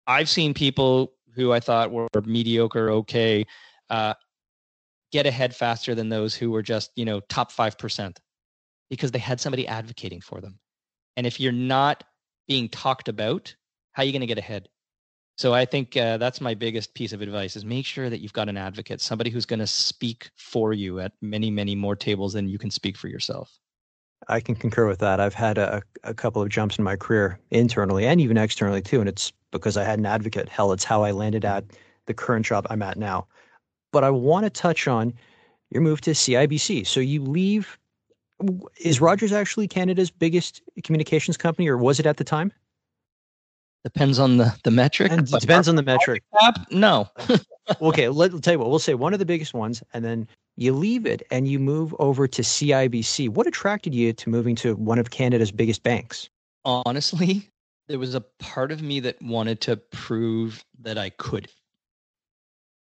[0.07, 3.45] I've seen people who I thought were mediocre, okay,
[3.89, 4.13] uh,
[5.11, 8.17] get ahead faster than those who were just, you know, top 5%
[8.89, 10.59] because they had somebody advocating for them.
[11.17, 12.03] And if you're not
[12.47, 13.53] being talked about,
[13.93, 14.69] how are you going to get ahead?
[15.37, 18.33] So I think uh, that's my biggest piece of advice is make sure that you've
[18.33, 22.33] got an advocate, somebody who's going to speak for you at many, many more tables
[22.33, 23.57] than you can speak for yourself.
[24.27, 25.19] I can concur with that.
[25.19, 28.99] I've had a, a couple of jumps in my career internally and even externally too,
[28.99, 30.49] and it's because I had an advocate.
[30.49, 31.65] Hell, it's how I landed at
[32.05, 33.27] the current job I'm at now.
[33.91, 35.13] But I want to touch on
[35.69, 36.87] your move to CIBC.
[36.87, 37.77] So you leave.
[38.79, 42.51] Is Rogers actually Canada's biggest communications company, or was it at the time?
[43.83, 45.11] Depends on the the metric.
[45.11, 46.23] And depends on the metric.
[46.39, 47.07] Cap, no.
[47.81, 48.69] okay, let, us tell you what.
[48.69, 50.27] We'll say one of the biggest ones, and then
[50.57, 53.29] you leave it and you move over to CIBC.
[53.29, 56.29] What attracted you to moving to one of Canada's biggest banks?
[56.65, 57.49] Honestly,
[57.91, 61.49] there was a part of me that wanted to prove that I could.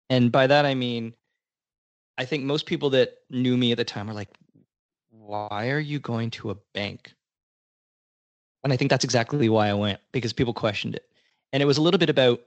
[0.09, 1.13] And by that, I mean,
[2.19, 4.29] I think most people that knew me at the time were like,
[5.09, 7.13] why are you going to a bank?
[8.63, 11.09] And I think that's exactly why I went because people questioned it.
[11.53, 12.41] And it was a little bit about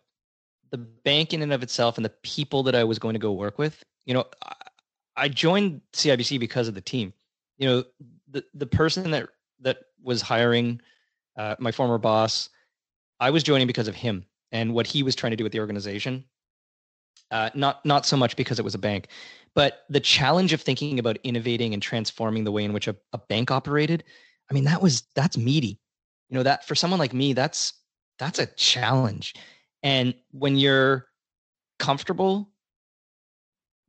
[0.71, 3.33] the bank in and of itself and the people that I was going to go
[3.33, 3.83] work with.
[4.07, 4.27] You know,
[5.17, 7.13] I joined CIBC because of the team.
[7.59, 7.85] You know,
[8.31, 9.29] the the person that
[9.61, 10.81] that was hiring
[11.37, 12.49] uh, my former boss,
[13.20, 15.61] I was joining because of him and what he was trying to do with the
[15.61, 16.24] organization.
[17.30, 19.09] Uh, not not so much because it was a bank,
[19.55, 23.18] but the challenge of thinking about innovating and transforming the way in which a, a
[23.18, 24.05] bank operated.
[24.51, 25.80] I mean, that was that's meaty.
[26.28, 27.72] You know, that for someone like me, that's
[28.18, 29.35] that's a challenge.
[29.83, 31.07] And when you're
[31.78, 32.53] comfortable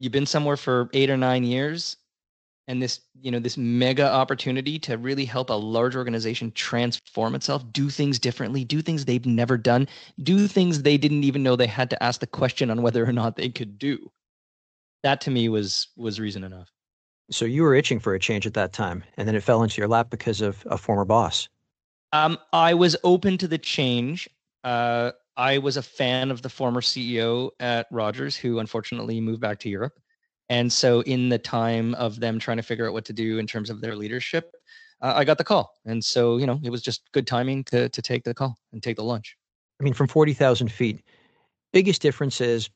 [0.04, 1.96] you've been somewhere for eight or nine years
[2.68, 7.64] and this you know this mega opportunity to really help a large organization transform itself
[7.72, 9.88] do things differently do things they've never done
[10.22, 13.12] do things they didn't even know they had to ask the question on whether or
[13.12, 14.12] not they could do.
[15.04, 16.72] That to me was was reason enough.
[17.32, 19.82] So you were itching for a change at that time and then it fell into
[19.82, 21.50] your lap because of a former boss.
[22.12, 24.30] Um, i was open to the change.
[24.64, 29.60] Uh, I was a fan of the former CEO at Rogers, who unfortunately moved back
[29.60, 30.00] to Europe.
[30.54, 33.48] And so, in the time of them trying to figure out what to do in
[33.48, 34.56] terms of their leadership,
[35.02, 35.74] uh, I got the call.
[35.84, 38.84] And so, you know, it was just good timing to to take the call and
[38.84, 39.36] take the lunch.
[39.82, 41.04] I mean, from forty thousand feet,
[41.72, 42.70] biggest difference is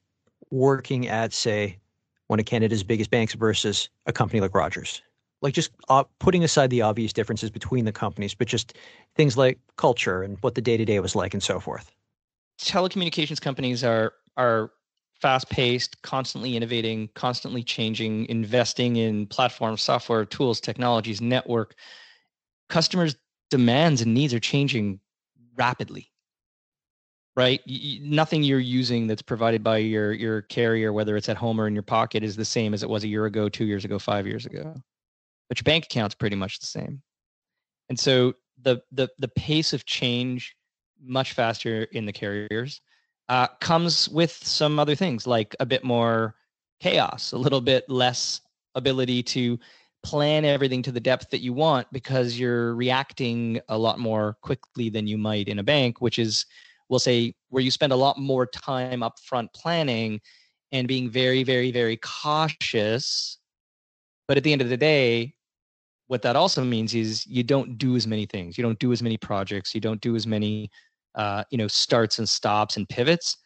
[0.50, 1.78] working at, say,
[2.26, 5.04] one of Canada's biggest banks versus a company like Rogers.
[5.44, 8.76] Like just uh, putting aside the obvious differences between the companies, but just
[9.16, 11.92] things like culture and what the day to day was like and so forth
[12.60, 14.72] telecommunications companies are are
[15.22, 21.76] fast paced, constantly innovating, constantly changing, investing in platform software, tools, technologies, network.
[22.70, 23.16] Customers'
[23.50, 25.00] demands and needs are changing
[25.56, 26.12] rapidly.
[27.36, 27.62] right?
[28.02, 31.74] nothing you're using that's provided by your your carrier, whether it's at home or in
[31.74, 34.28] your pocket, is the same as it was a year ago, two years ago, five
[34.28, 34.76] years ago.
[35.50, 37.02] But your bank account's pretty much the same.
[37.90, 40.56] And so the the the pace of change
[41.02, 42.82] much faster in the carriers
[43.30, 46.36] uh, comes with some other things like a bit more
[46.80, 48.42] chaos, a little bit less
[48.76, 49.60] ability to
[50.04, 54.90] plan everything to the depth that you want because you're reacting a lot more quickly
[54.90, 56.46] than you might in a bank, which is
[56.90, 60.22] we'll say where you spend a lot more time upfront planning
[60.72, 63.40] and being very very very cautious.
[64.28, 65.34] But at the end of the day
[66.08, 68.58] what that also means is you don't do as many things.
[68.58, 69.76] You don't do as many projects.
[69.76, 70.72] You don't do as many
[71.18, 73.38] uh, you know starts and stops and pivots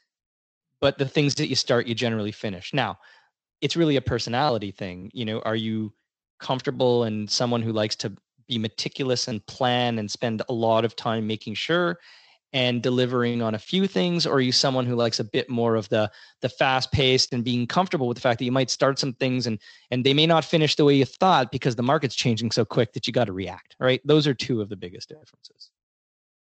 [0.82, 2.74] but the things that you start you generally finish.
[2.74, 2.98] Now
[3.62, 5.94] it's really a personality thing you know are you
[6.40, 8.12] comfortable and someone who likes to
[8.48, 12.00] be meticulous and plan and spend a lot of time making sure
[12.54, 15.76] and delivering on a few things or are you someone who likes a bit more
[15.76, 16.12] of the
[16.42, 19.46] the fast paced and being comfortable with the fact that you might start some things
[19.48, 19.60] and
[19.92, 22.92] and they may not finish the way you thought because the market's changing so quick
[22.94, 24.02] that you got to react right?
[24.04, 25.70] Those are two of the biggest differences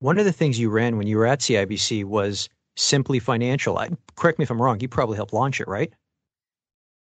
[0.03, 3.91] one of the things you ran when you were at CIBC was Simplii Financial I,
[4.17, 5.93] correct me if i'm wrong you probably helped launch it right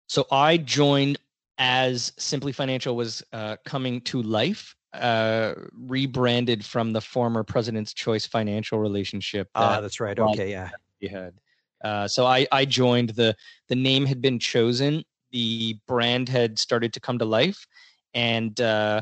[0.08, 1.18] so i joined
[1.58, 8.26] as Simplii Financial was uh, coming to life uh, rebranded from the former President's Choice
[8.26, 9.47] Financial Relationship.
[9.54, 10.18] Ah, that that's right.
[10.18, 10.72] Okay, yeah.
[10.99, 11.34] You had.
[11.84, 13.36] Uh, so I, I joined the
[13.70, 17.66] the name had been chosen, the brand had started to come to life,
[18.14, 19.02] and uh,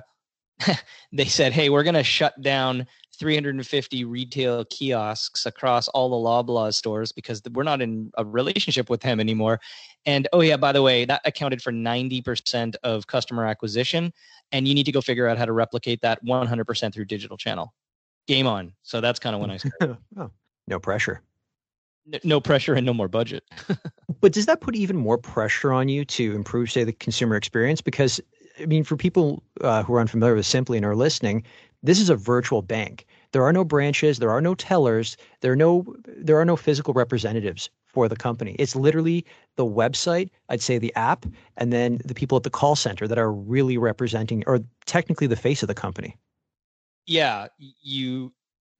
[1.14, 2.88] they said, "Hey, we're going to shut down
[3.20, 9.02] 350 retail kiosks across all the Loblaw stores because we're not in a relationship with
[9.02, 9.60] them anymore."
[10.06, 14.14] And oh yeah, by the way, that accounted for 90% of customer acquisition
[14.52, 17.74] and you need to go figure out how to replicate that 100% through digital channel.
[18.28, 18.74] Game on.
[18.84, 19.98] So that's kind of when i started.
[20.18, 20.32] Oh,
[20.68, 21.22] no pressure.
[22.24, 23.44] No pressure and no more budget.
[24.22, 27.80] But does that put even more pressure on you to improve say the consumer experience?
[27.80, 28.20] Because
[28.60, 31.44] i mean for people uh, who are unfamiliar with Simplii and are listening
[31.84, 35.56] this is a virtual bank there are no branches there are no tellers there are
[35.56, 38.56] no there are no physical representatives for the company.
[38.60, 39.26] It's literally
[39.56, 41.26] the website, I'd say the app,
[41.58, 45.36] and then the people at the call center that are really representing or technically the
[45.36, 46.16] face of the company.
[47.06, 48.32] Yeah, you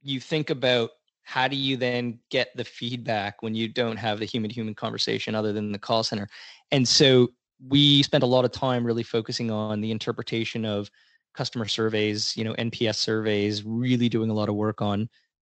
[0.02, 0.90] you think about
[1.24, 5.34] how do you then get the feedback when you don't have the human human conversation
[5.34, 6.28] other than the call center.
[6.70, 7.28] And so
[7.68, 10.90] we spent a lot of time really focusing on the interpretation of
[11.34, 15.08] customer surveys, you know, NPS surveys, really doing a lot of work on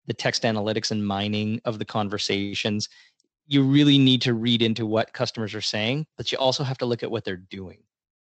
[0.07, 2.89] the text analytics and mining of the conversations
[3.49, 6.87] you really need to read into what customers are saying, but you also have to
[6.87, 7.79] look at what they're doing.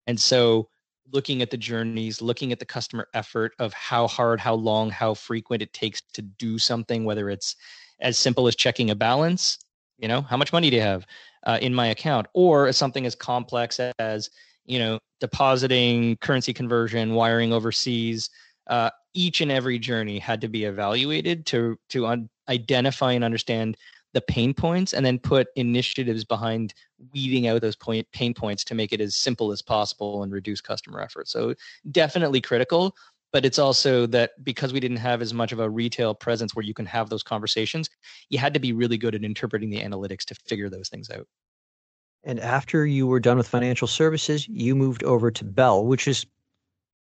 [0.06, 0.68] And so
[1.12, 5.14] looking at the journeys, looking at the customer effort of how hard, how long, how
[5.14, 7.56] frequent it takes to do something, whether it's
[8.00, 9.58] as simple as checking a balance,
[9.98, 11.06] you know, how much money do you have
[11.46, 14.28] uh, in my account, or something as complex as,
[14.66, 18.30] you know, depositing, currency conversion, wiring overseas.
[18.66, 23.76] Uh, each and every journey had to be evaluated to to un- identify and understand
[24.14, 26.72] the pain points and then put initiatives behind
[27.12, 30.60] weeding out those point pain points to make it as simple as possible and reduce
[30.60, 31.28] customer effort.
[31.28, 31.54] So
[31.90, 32.96] definitely critical,
[33.32, 36.64] but it's also that because we didn't have as much of a retail presence where
[36.64, 37.90] you can have those conversations,
[38.30, 41.26] you had to be really good at interpreting the analytics to figure those things out.
[42.24, 46.26] And after you were done with financial services, you moved over to Bell, which is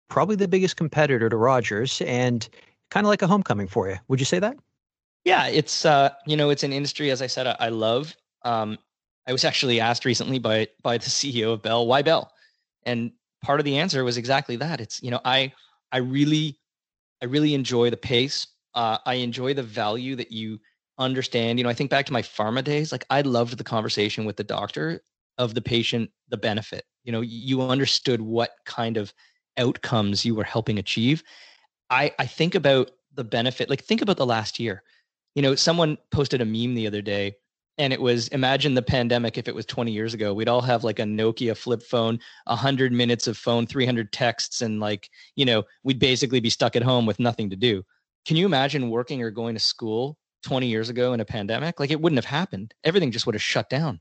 [0.09, 2.49] probably the biggest competitor to Rogers and
[2.91, 3.97] kind of like a homecoming for you.
[4.09, 4.57] Would you say that?
[5.25, 8.15] Yeah, it's uh, you know, it's an industry as I said I, love.
[8.43, 8.79] Um,
[9.27, 12.31] I was actually asked recently by by the CEO of Bell, why Bell?
[12.83, 13.13] And
[13.43, 14.81] part of the answer was exactly that.
[14.81, 15.53] It's you know, I
[15.93, 16.59] I really
[17.23, 18.47] I really enjoy the pace.
[18.75, 20.61] Uh, I enjoy the value that you
[20.99, 21.59] understand.
[21.59, 22.93] You know, I think back to my pharma days.
[22.93, 25.01] Like I loved the conversation with the doctor
[25.39, 26.85] of the patient, the benefit.
[27.05, 29.13] You know, you understood what kind of
[29.57, 31.23] outcomes you were helping achieve.
[31.91, 33.71] I I think about the benefit.
[33.71, 34.83] Like think about the last year
[35.35, 37.35] you know, someone posted a meme the other day
[37.77, 40.85] and it was imagine the pandemic if it was 20 years ago we'd all have
[40.85, 45.65] like a nokia flip phone 100 minutes of phone 300 texts and like you know
[45.83, 47.83] we'd basically be stuck at home with nothing to do
[48.27, 51.91] can you imagine working or going to school 20 years ago in a pandemic like
[51.91, 52.75] it wouldn't have happened.
[52.85, 54.01] Everything just would have shut down.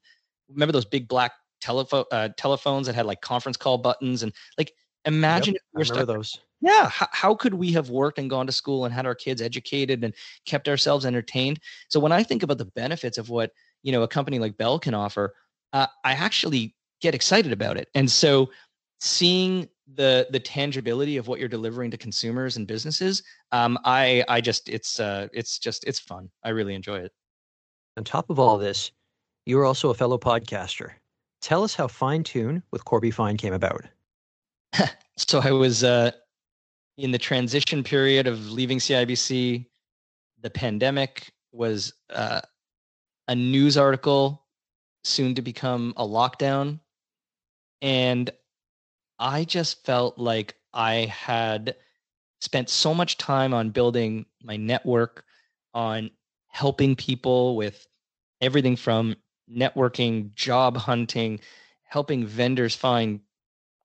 [0.50, 4.74] Remember those big black telephone uh, telephones that had like conference call buttons and like
[5.06, 6.38] imagine yep, if we are stuck those.
[6.62, 9.41] Yeah how, how could we have worked and gone to school and had our kids
[9.41, 10.14] educated and
[10.46, 11.60] kept ourselves entertained?
[11.88, 14.80] So when i think about the benefits of what you know a company like bell
[14.80, 15.34] can offer
[15.72, 17.89] uh, i actually get excited about it.
[17.94, 18.50] And so
[19.04, 24.39] seeing the the tangibility of what you're delivering to consumers and businesses um, i i
[24.39, 27.12] just it's uh it's just it's fun i really enjoy it
[27.97, 28.91] On top of all this,
[29.45, 30.91] you are also a fellow podcaster.
[31.41, 33.86] Tell us how Fine Tune with Corby Fine came about.
[35.18, 36.12] so I was uh,
[36.97, 39.68] in the transition period of leaving CIBC.
[40.41, 42.41] The pandemic was uh,
[43.28, 44.45] a news article,
[45.04, 46.80] soon to become a lockdown.
[47.82, 48.32] And
[49.20, 51.76] I just felt like I had
[52.41, 55.24] spent so much time on building my network,
[55.74, 56.11] on
[56.47, 57.88] helping people with
[58.41, 59.16] everything from
[59.49, 61.39] networking, job hunting,
[61.84, 63.20] helping vendors find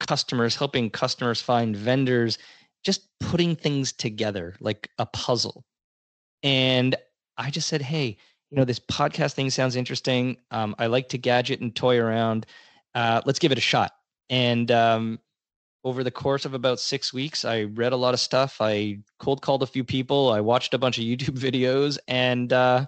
[0.00, 2.38] customers, helping customers find vendors,
[2.84, 5.64] just putting things together like a puzzle.
[6.42, 6.96] And
[7.36, 8.16] I just said, hey,
[8.50, 10.38] you know, this podcast thing sounds interesting.
[10.50, 12.46] Um, I like to gadget and toy around.
[12.94, 13.92] Uh, let's give it a shot.
[14.30, 15.20] And um,
[15.84, 18.58] over the course of about six weeks, I read a lot of stuff.
[18.60, 20.30] I cold called a few people.
[20.30, 21.98] I watched a bunch of YouTube videos.
[22.08, 22.86] And uh,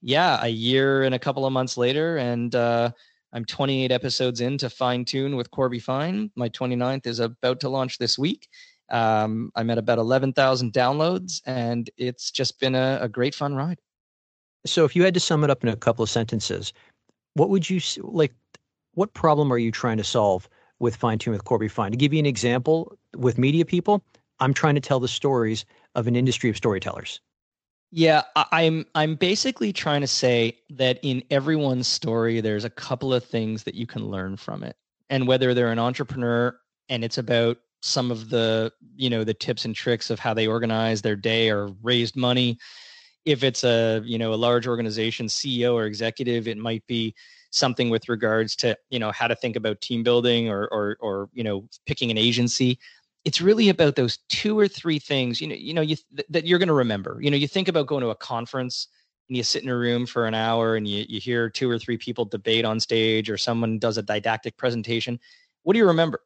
[0.00, 2.90] yeah, a year and a couple of months later, and uh,
[3.32, 6.30] I'm 28 episodes into Fine Tune with Corby Fine.
[6.34, 8.48] My 29th is about to launch this week.
[8.90, 13.78] Um, I'm at about 11,000 downloads, and it's just been a, a great fun ride.
[14.66, 16.72] So, if you had to sum it up in a couple of sentences,
[17.34, 18.32] what would you like?
[18.94, 20.48] What problem are you trying to solve
[20.82, 21.92] with Fine Tune with Corby Fine?
[21.92, 24.04] To give you an example, with media people,
[24.40, 25.64] I'm trying to tell the stories
[25.94, 27.20] of an industry of storytellers.
[27.90, 33.22] Yeah, I'm I'm basically trying to say that in everyone's story there's a couple of
[33.22, 34.76] things that you can learn from it.
[35.10, 36.58] And whether they're an entrepreneur
[36.88, 40.46] and it's about some of the, you know, the tips and tricks of how they
[40.46, 42.58] organize their day or raised money,
[43.26, 47.14] if it's a, you know, a large organization CEO or executive, it might be
[47.52, 51.28] something with regards to, you know, how to think about team building or or or,
[51.32, 52.78] you know, picking an agency.
[53.24, 56.46] It's really about those two or three things you know you know you th- that
[56.46, 57.18] you're going to remember.
[57.20, 58.88] You know you think about going to a conference
[59.28, 61.78] and you sit in a room for an hour and you, you hear two or
[61.78, 65.20] three people debate on stage or someone does a didactic presentation.
[65.62, 66.20] What do you remember?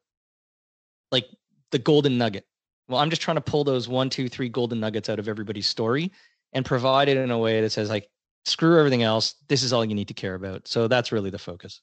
[1.11, 1.27] Like
[1.71, 2.45] the golden nugget.
[2.87, 5.67] Well i'm just trying to pull those one two three golden nuggets out of everybody's
[5.67, 6.11] story
[6.53, 8.09] and provide it in a way that says like
[8.47, 11.39] screw everything else this is all you need to care about so that's really the
[11.39, 11.81] focus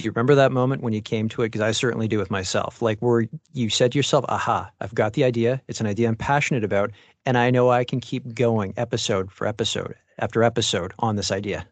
[0.00, 1.46] do you remember that moment when you came to it?
[1.46, 2.80] Because I certainly do with myself.
[2.80, 5.60] Like where you said to yourself, aha, I've got the idea.
[5.68, 6.92] It's an idea I'm passionate about.
[7.26, 11.66] And I know I can keep going episode for episode after episode on this idea.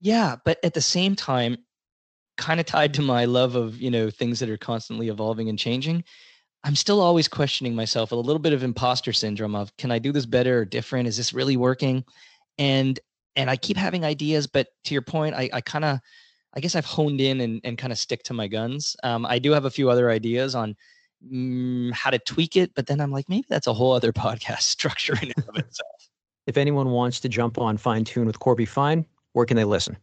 [0.00, 0.36] Yeah.
[0.44, 1.58] But at the same time,
[2.38, 5.58] kind of tied to my love of, you know, things that are constantly evolving and
[5.58, 6.02] changing.
[6.64, 10.10] I'm still always questioning myself a little bit of imposter syndrome of can I do
[10.10, 11.06] this better or different?
[11.06, 12.04] Is this really working?
[12.58, 12.98] And
[13.36, 16.00] and I keep having ideas, but to your point, I, I kind of
[16.54, 18.94] I guess I've honed in and, and kind of stick to my guns.
[19.02, 20.76] Um, I do have a few other ideas on
[21.26, 24.62] mm, how to tweak it, but then I'm like, maybe that's a whole other podcast
[24.62, 26.08] structure in and of itself.
[26.46, 29.96] If anyone wants to jump on Fine Tune with Corby Fine, where can they listen?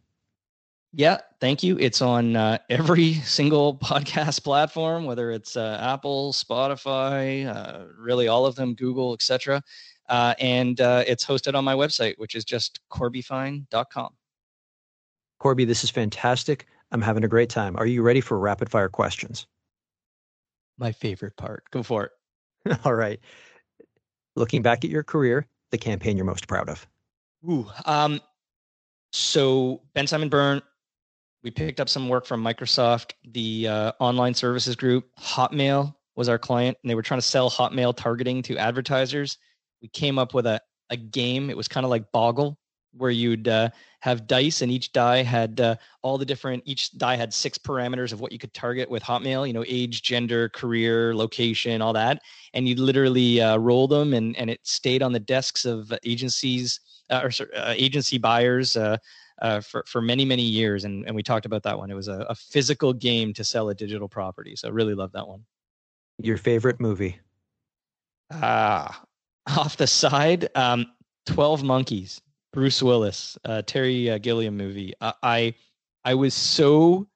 [0.92, 1.78] Yeah, thank you.
[1.78, 8.44] It's on uh, every single podcast platform, whether it's uh, Apple, Spotify, uh, really all
[8.44, 9.62] of them, Google, etc.
[10.10, 14.10] Uh, and uh, it's hosted on my website, which is just corbyfine.com.
[15.38, 16.66] Corby, this is fantastic.
[16.90, 17.76] I'm having a great time.
[17.76, 19.46] Are you ready for rapid fire questions?
[20.78, 21.62] My favorite part.
[21.70, 22.10] Go for
[22.66, 22.78] it.
[22.84, 23.20] All right.
[24.34, 26.86] Looking back at your career, the campaign you're most proud of.
[27.48, 27.68] Ooh.
[27.86, 28.20] Um,
[29.12, 30.60] so Bensimon Byrne,
[31.44, 35.08] we picked up some work from Microsoft, the uh, online services group.
[35.20, 39.38] Hotmail was our client, and they were trying to sell Hotmail targeting to advertisers.
[39.82, 40.60] We came up with a,
[40.90, 41.50] a game.
[41.50, 42.58] It was kind of like Boggle,
[42.96, 43.70] where you'd uh,
[44.00, 48.12] have dice and each die had uh, all the different each die had six parameters
[48.12, 52.22] of what you could target with hotmail you know age gender career location all that.
[52.54, 56.80] And you literally uh, roll them and, and it stayed on the desks of agencies
[57.10, 58.98] uh, or uh, agency buyers uh,
[59.62, 60.84] for, for many many years.
[60.84, 61.90] And, and we talked about that one.
[61.90, 64.56] It was a, a physical game to sell a digital property.
[64.56, 65.44] So really love that one.
[66.18, 67.20] Your favorite movie?
[68.32, 69.04] Ah
[69.56, 70.86] off the side um,
[71.26, 72.20] 12 monkeys
[72.52, 74.92] Bruce Willis, uh, Terry uh, Gilliam movie.
[75.00, 75.54] I, I
[76.04, 77.06] I was so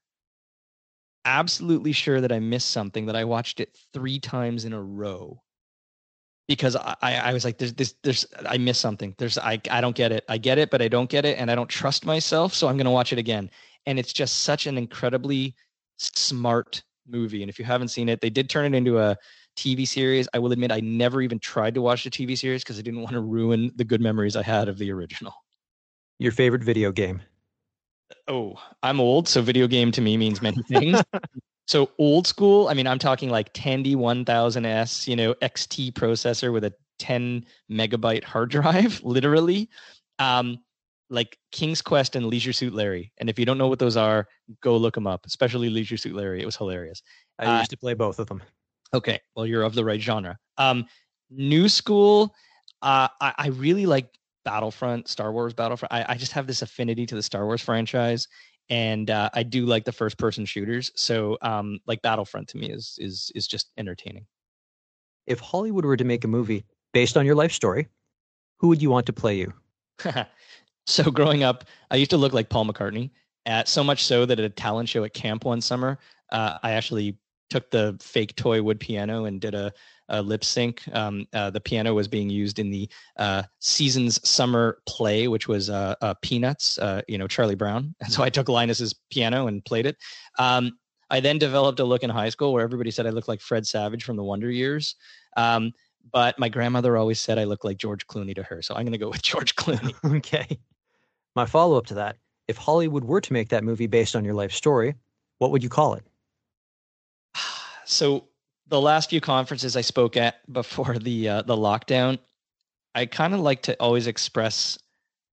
[1.24, 5.42] absolutely sure that I missed something that I watched it three times in a row
[6.46, 9.14] because I, I was like, there's, there's, there's, I missed something.
[9.16, 10.24] There's, I, I don't get it.
[10.28, 11.38] I get it, but I don't get it.
[11.38, 12.52] And I don't trust myself.
[12.52, 13.50] So I'm going to watch it again.
[13.86, 15.54] And it's just such an incredibly
[15.96, 17.42] smart movie.
[17.42, 19.16] And if you haven't seen it, they did turn it into a,
[19.56, 20.28] TV series.
[20.34, 23.00] I will admit I never even tried to watch the TV series because I didn't
[23.00, 25.34] want to ruin the good memories I had of the original.
[26.18, 27.22] Your favorite video game?
[28.28, 31.02] Oh, I'm old, so video game to me means many things.
[31.66, 36.64] so old school, I mean, I'm talking like Tandy 1000S, you know, XT processor with
[36.64, 39.68] a 10 megabyte hard drive, literally.
[40.18, 40.60] Um,
[41.10, 43.12] like King's Quest and Leisure Suit Larry.
[43.18, 44.26] And if you don't know what those are,
[44.62, 46.40] go look them up, especially Leisure Suit Larry.
[46.40, 47.02] It was hilarious.
[47.38, 48.42] I uh, used to play both of them.
[48.94, 50.38] Okay, well, you're of the right genre.
[50.56, 50.86] Um,
[51.28, 52.32] new school,
[52.80, 54.08] uh, I, I really like
[54.44, 55.92] Battlefront, Star Wars Battlefront.
[55.92, 58.28] I, I just have this affinity to the Star Wars franchise,
[58.70, 60.92] and uh, I do like the first person shooters.
[60.94, 64.26] So, um, like Battlefront to me is is is just entertaining.
[65.26, 67.88] If Hollywood were to make a movie based on your life story,
[68.58, 69.52] who would you want to play you?
[70.86, 73.10] so growing up, I used to look like Paul McCartney.
[73.46, 75.98] At so much so that at a talent show at camp one summer,
[76.32, 77.18] uh, I actually
[77.50, 79.72] took the fake toy wood piano and did a,
[80.08, 80.82] a lip sync.
[80.92, 85.70] Um, uh, the piano was being used in the uh, season's summer play, which was
[85.70, 86.78] uh, uh, Peanuts.
[86.78, 89.96] Uh, you know Charlie Brown, and so I took Linus's piano and played it.
[90.38, 90.72] Um,
[91.10, 93.66] I then developed a look in high school where everybody said I looked like Fred
[93.66, 94.96] Savage from the Wonder Years.
[95.36, 95.72] Um,
[96.12, 98.62] but my grandmother always said I looked like George Clooney to her.
[98.62, 99.94] So I'm going to go with George Clooney.
[100.16, 100.58] okay.
[101.36, 102.16] My follow up to that
[102.48, 104.94] if Hollywood were to make that movie based on your life story,
[105.38, 106.04] what would you call it?
[107.86, 108.28] So
[108.68, 112.18] the last few conferences I spoke at before the uh, the lockdown,
[112.94, 114.78] I kind of like to always express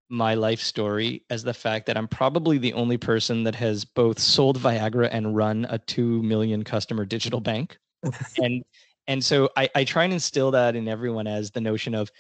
[0.10, 4.20] my life story as the fact that I'm probably the only person that has both
[4.20, 7.78] sold Viagra and run a 2 million customer digital bank.
[8.38, 8.64] and
[9.08, 12.12] and so I, I try and instill that in everyone as the notion of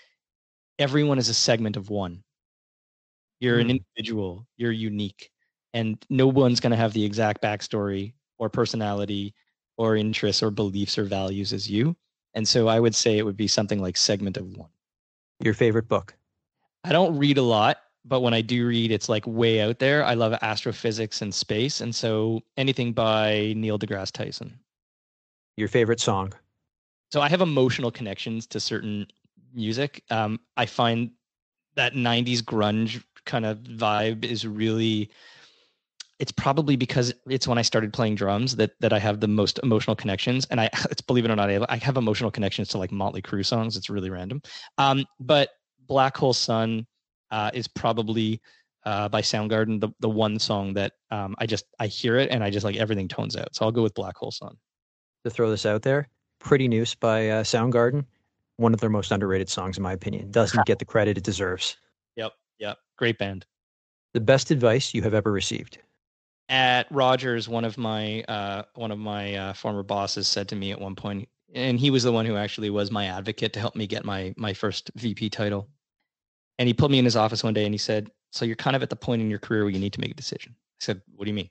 [0.79, 2.23] everyone is a segment of one.
[3.39, 3.61] You're mm.
[3.61, 5.29] an individual, you're unique,
[5.73, 9.33] and no one's going to have the exact backstory or personality
[9.81, 11.95] or interests or beliefs or values as you.
[12.35, 14.69] And so I would say it would be something like segment of one.
[15.43, 16.13] Your favorite book?
[16.83, 20.05] I don't read a lot, but when I do read, it's like way out there.
[20.05, 21.81] I love astrophysics and space.
[21.81, 24.59] And so anything by Neil deGrasse Tyson.
[25.57, 26.31] Your favorite song?
[27.11, 29.07] So I have emotional connections to certain
[29.51, 30.03] music.
[30.11, 31.09] Um, I find
[31.73, 35.09] that 90s grunge kind of vibe is really
[36.21, 39.59] it's probably because it's when I started playing drums that that I have the most
[39.63, 40.45] emotional connections.
[40.51, 43.45] And I, it's believe it or not, I have emotional connections to like Motley Crue
[43.45, 43.75] songs.
[43.75, 44.41] It's really random.
[44.77, 45.49] Um, but
[45.87, 46.85] Black Hole Sun
[47.31, 48.39] uh, is probably
[48.85, 52.43] uh, by Soundgarden the the one song that um, I just I hear it and
[52.43, 53.55] I just like everything tones out.
[53.55, 54.55] So I'll go with Black Hole Sun.
[55.23, 56.07] To throw this out there,
[56.39, 58.05] Pretty Noose by uh, Soundgarden,
[58.57, 60.31] one of their most underrated songs in my opinion.
[60.31, 61.77] Doesn't get the credit it deserves.
[62.15, 63.45] Yep, yep, great band.
[64.13, 65.77] The best advice you have ever received
[66.51, 70.71] at Rogers, one of my uh, one of my uh, former bosses said to me
[70.71, 73.75] at one point, and he was the one who actually was my advocate to help
[73.75, 75.69] me get my my first VP title.
[76.59, 78.75] And he pulled me in his office one day and he said, "So you're kind
[78.75, 80.83] of at the point in your career where you need to make a decision." I
[80.83, 81.49] said, "What do you mean?"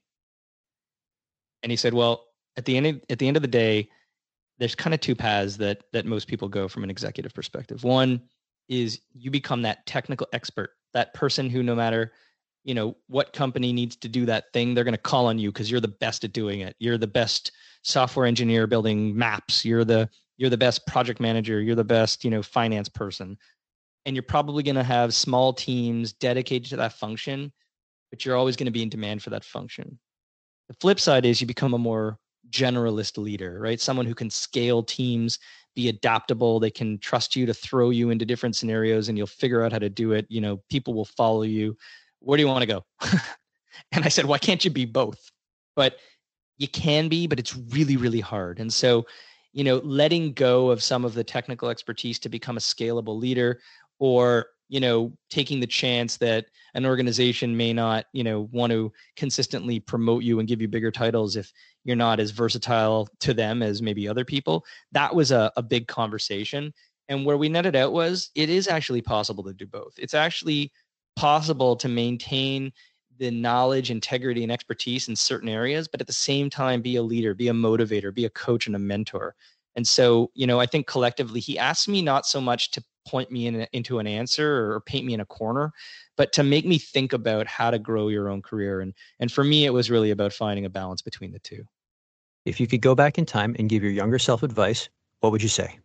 [1.62, 2.26] And he said, "Well,
[2.58, 3.88] at the end of, at the end of the day,
[4.58, 7.84] there's kind of two paths that that most people go from an executive perspective.
[7.84, 8.20] One
[8.68, 12.12] is you become that technical expert, that person who no matter
[12.64, 15.50] you know what company needs to do that thing they're going to call on you
[15.50, 16.76] because you're the best at doing it.
[16.78, 17.52] You're the best
[17.82, 19.64] software engineer building maps.
[19.64, 21.60] You're the you're the best project manager.
[21.60, 23.38] You're the best you know finance person.
[24.06, 27.52] And you're probably going to have small teams dedicated to that function
[28.10, 29.98] but you're always going to be in demand for that function.
[30.68, 32.18] The flip side is you become a more
[32.50, 33.80] generalist leader right?
[33.80, 35.38] Someone who can scale teams
[35.76, 39.62] be adaptable they can trust you to throw you into different scenarios and you'll figure
[39.62, 40.26] out how to do it.
[40.28, 41.76] You know people will follow you
[42.20, 42.84] where do you want to go?
[43.92, 45.18] and I said, why can't you be both?
[45.76, 45.96] But
[46.58, 48.60] you can be, but it's really, really hard.
[48.60, 49.06] And so,
[49.52, 53.60] you know, letting go of some of the technical expertise to become a scalable leader
[53.98, 58.92] or, you know, taking the chance that an organization may not, you know, want to
[59.16, 61.52] consistently promote you and give you bigger titles if
[61.84, 64.64] you're not as versatile to them as maybe other people.
[64.92, 66.72] That was a, a big conversation.
[67.08, 69.94] And where we netted out was it is actually possible to do both.
[69.98, 70.70] It's actually
[71.16, 72.72] possible to maintain
[73.18, 77.02] the knowledge, integrity, and expertise in certain areas, but at the same time be a
[77.02, 79.34] leader, be a motivator, be a coach and a mentor.
[79.76, 83.30] And so, you know, I think collectively, he asked me not so much to point
[83.30, 85.72] me in, into an answer or paint me in a corner,
[86.16, 88.80] but to make me think about how to grow your own career.
[88.80, 91.64] And and for me, it was really about finding a balance between the two.
[92.46, 94.88] If you could go back in time and give your younger self advice,
[95.20, 95.78] what would you say?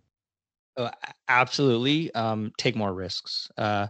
[0.78, 0.90] Oh,
[1.28, 3.50] absolutely, um, take more risks.
[3.58, 3.88] Uh,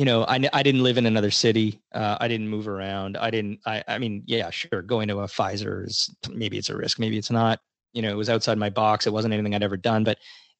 [0.00, 1.78] you know, I, I didn't live in another city.
[1.92, 3.18] Uh, I didn't move around.
[3.18, 4.80] I didn't, I, I mean, yeah, sure.
[4.80, 6.98] Going to a Pfizer is maybe it's a risk.
[6.98, 7.60] Maybe it's not,
[7.92, 9.06] you know, it was outside my box.
[9.06, 10.16] It wasn't anything I'd ever done, but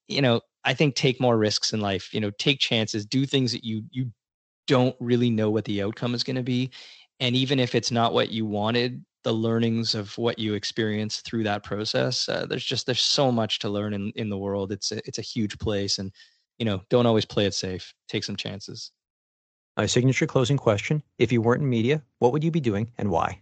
[0.09, 3.53] you know, I think take more risks in life, you know, take chances, do things
[3.53, 4.13] that you, you
[4.67, 6.71] don't really know what the outcome is going to be.
[7.19, 11.45] And even if it's not what you wanted, the learnings of what you experience through
[11.45, 14.71] that process, uh, there's just, there's so much to learn in, in the world.
[14.71, 16.13] It's a, it's a huge place and,
[16.59, 17.95] you know, don't always play it safe.
[18.07, 18.93] Take some chances.
[19.81, 23.11] My signature closing question If you weren't in media, what would you be doing and
[23.11, 23.41] why?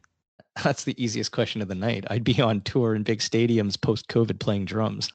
[0.62, 2.04] That's the easiest question of the night.
[2.10, 5.10] I'd be on tour in big stadiums post COVID playing drums.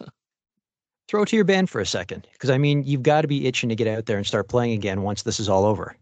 [1.07, 3.47] Throw it to your band for a second, because I mean, you've got to be
[3.47, 5.95] itching to get out there and start playing again once this is all over.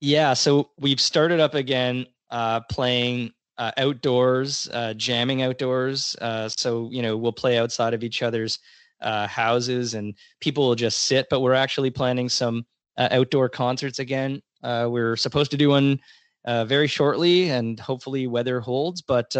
[0.00, 6.14] Yeah, so we've started up again, uh, playing uh, outdoors, uh, jamming outdoors.
[6.20, 8.60] Uh, so you know, we'll play outside of each other's
[9.00, 11.26] uh, houses, and people will just sit.
[11.30, 12.64] But we're actually planning some
[12.96, 14.40] uh, outdoor concerts again.
[14.62, 16.00] We're supposed to do one
[16.46, 19.02] very shortly, and hopefully weather holds.
[19.02, 19.34] But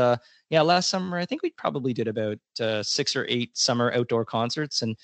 [0.52, 4.26] yeah, last summer I think we probably did about uh, six or eight summer outdoor
[4.26, 4.94] concerts, and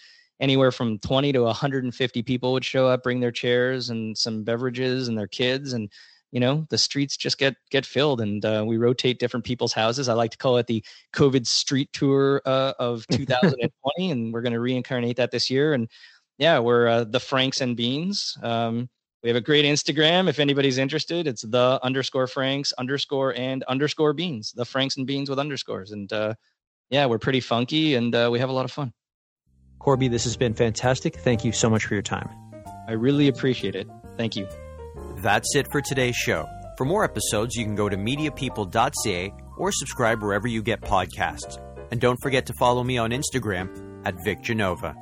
[0.40, 5.08] anywhere from 20 to 150 people would show up, bring their chairs and some beverages
[5.08, 5.90] and their kids, and
[6.32, 10.10] you know the streets just get get filled, and uh, we rotate different people's houses.
[10.10, 14.52] I like to call it the COVID street tour uh, of 2020, and we're going
[14.52, 15.72] to reincarnate that this year.
[15.72, 15.88] And
[16.36, 18.36] yeah, we're uh, the Franks and Beans.
[18.42, 18.90] Um,
[19.22, 20.28] we have a great Instagram.
[20.28, 25.28] If anybody's interested, it's the underscore Franks underscore and underscore beans, the Franks and beans
[25.28, 25.90] with underscores.
[25.90, 26.34] And uh,
[26.90, 28.92] yeah, we're pretty funky and uh, we have a lot of fun.
[29.78, 31.16] Corby, this has been fantastic.
[31.16, 32.28] Thank you so much for your time.
[32.88, 33.88] I really appreciate it.
[34.16, 34.48] Thank you.
[35.16, 36.48] That's it for today's show.
[36.76, 41.58] For more episodes, you can go to mediapeople.ca or subscribe wherever you get podcasts.
[41.90, 44.94] And don't forget to follow me on Instagram at Vic Genova.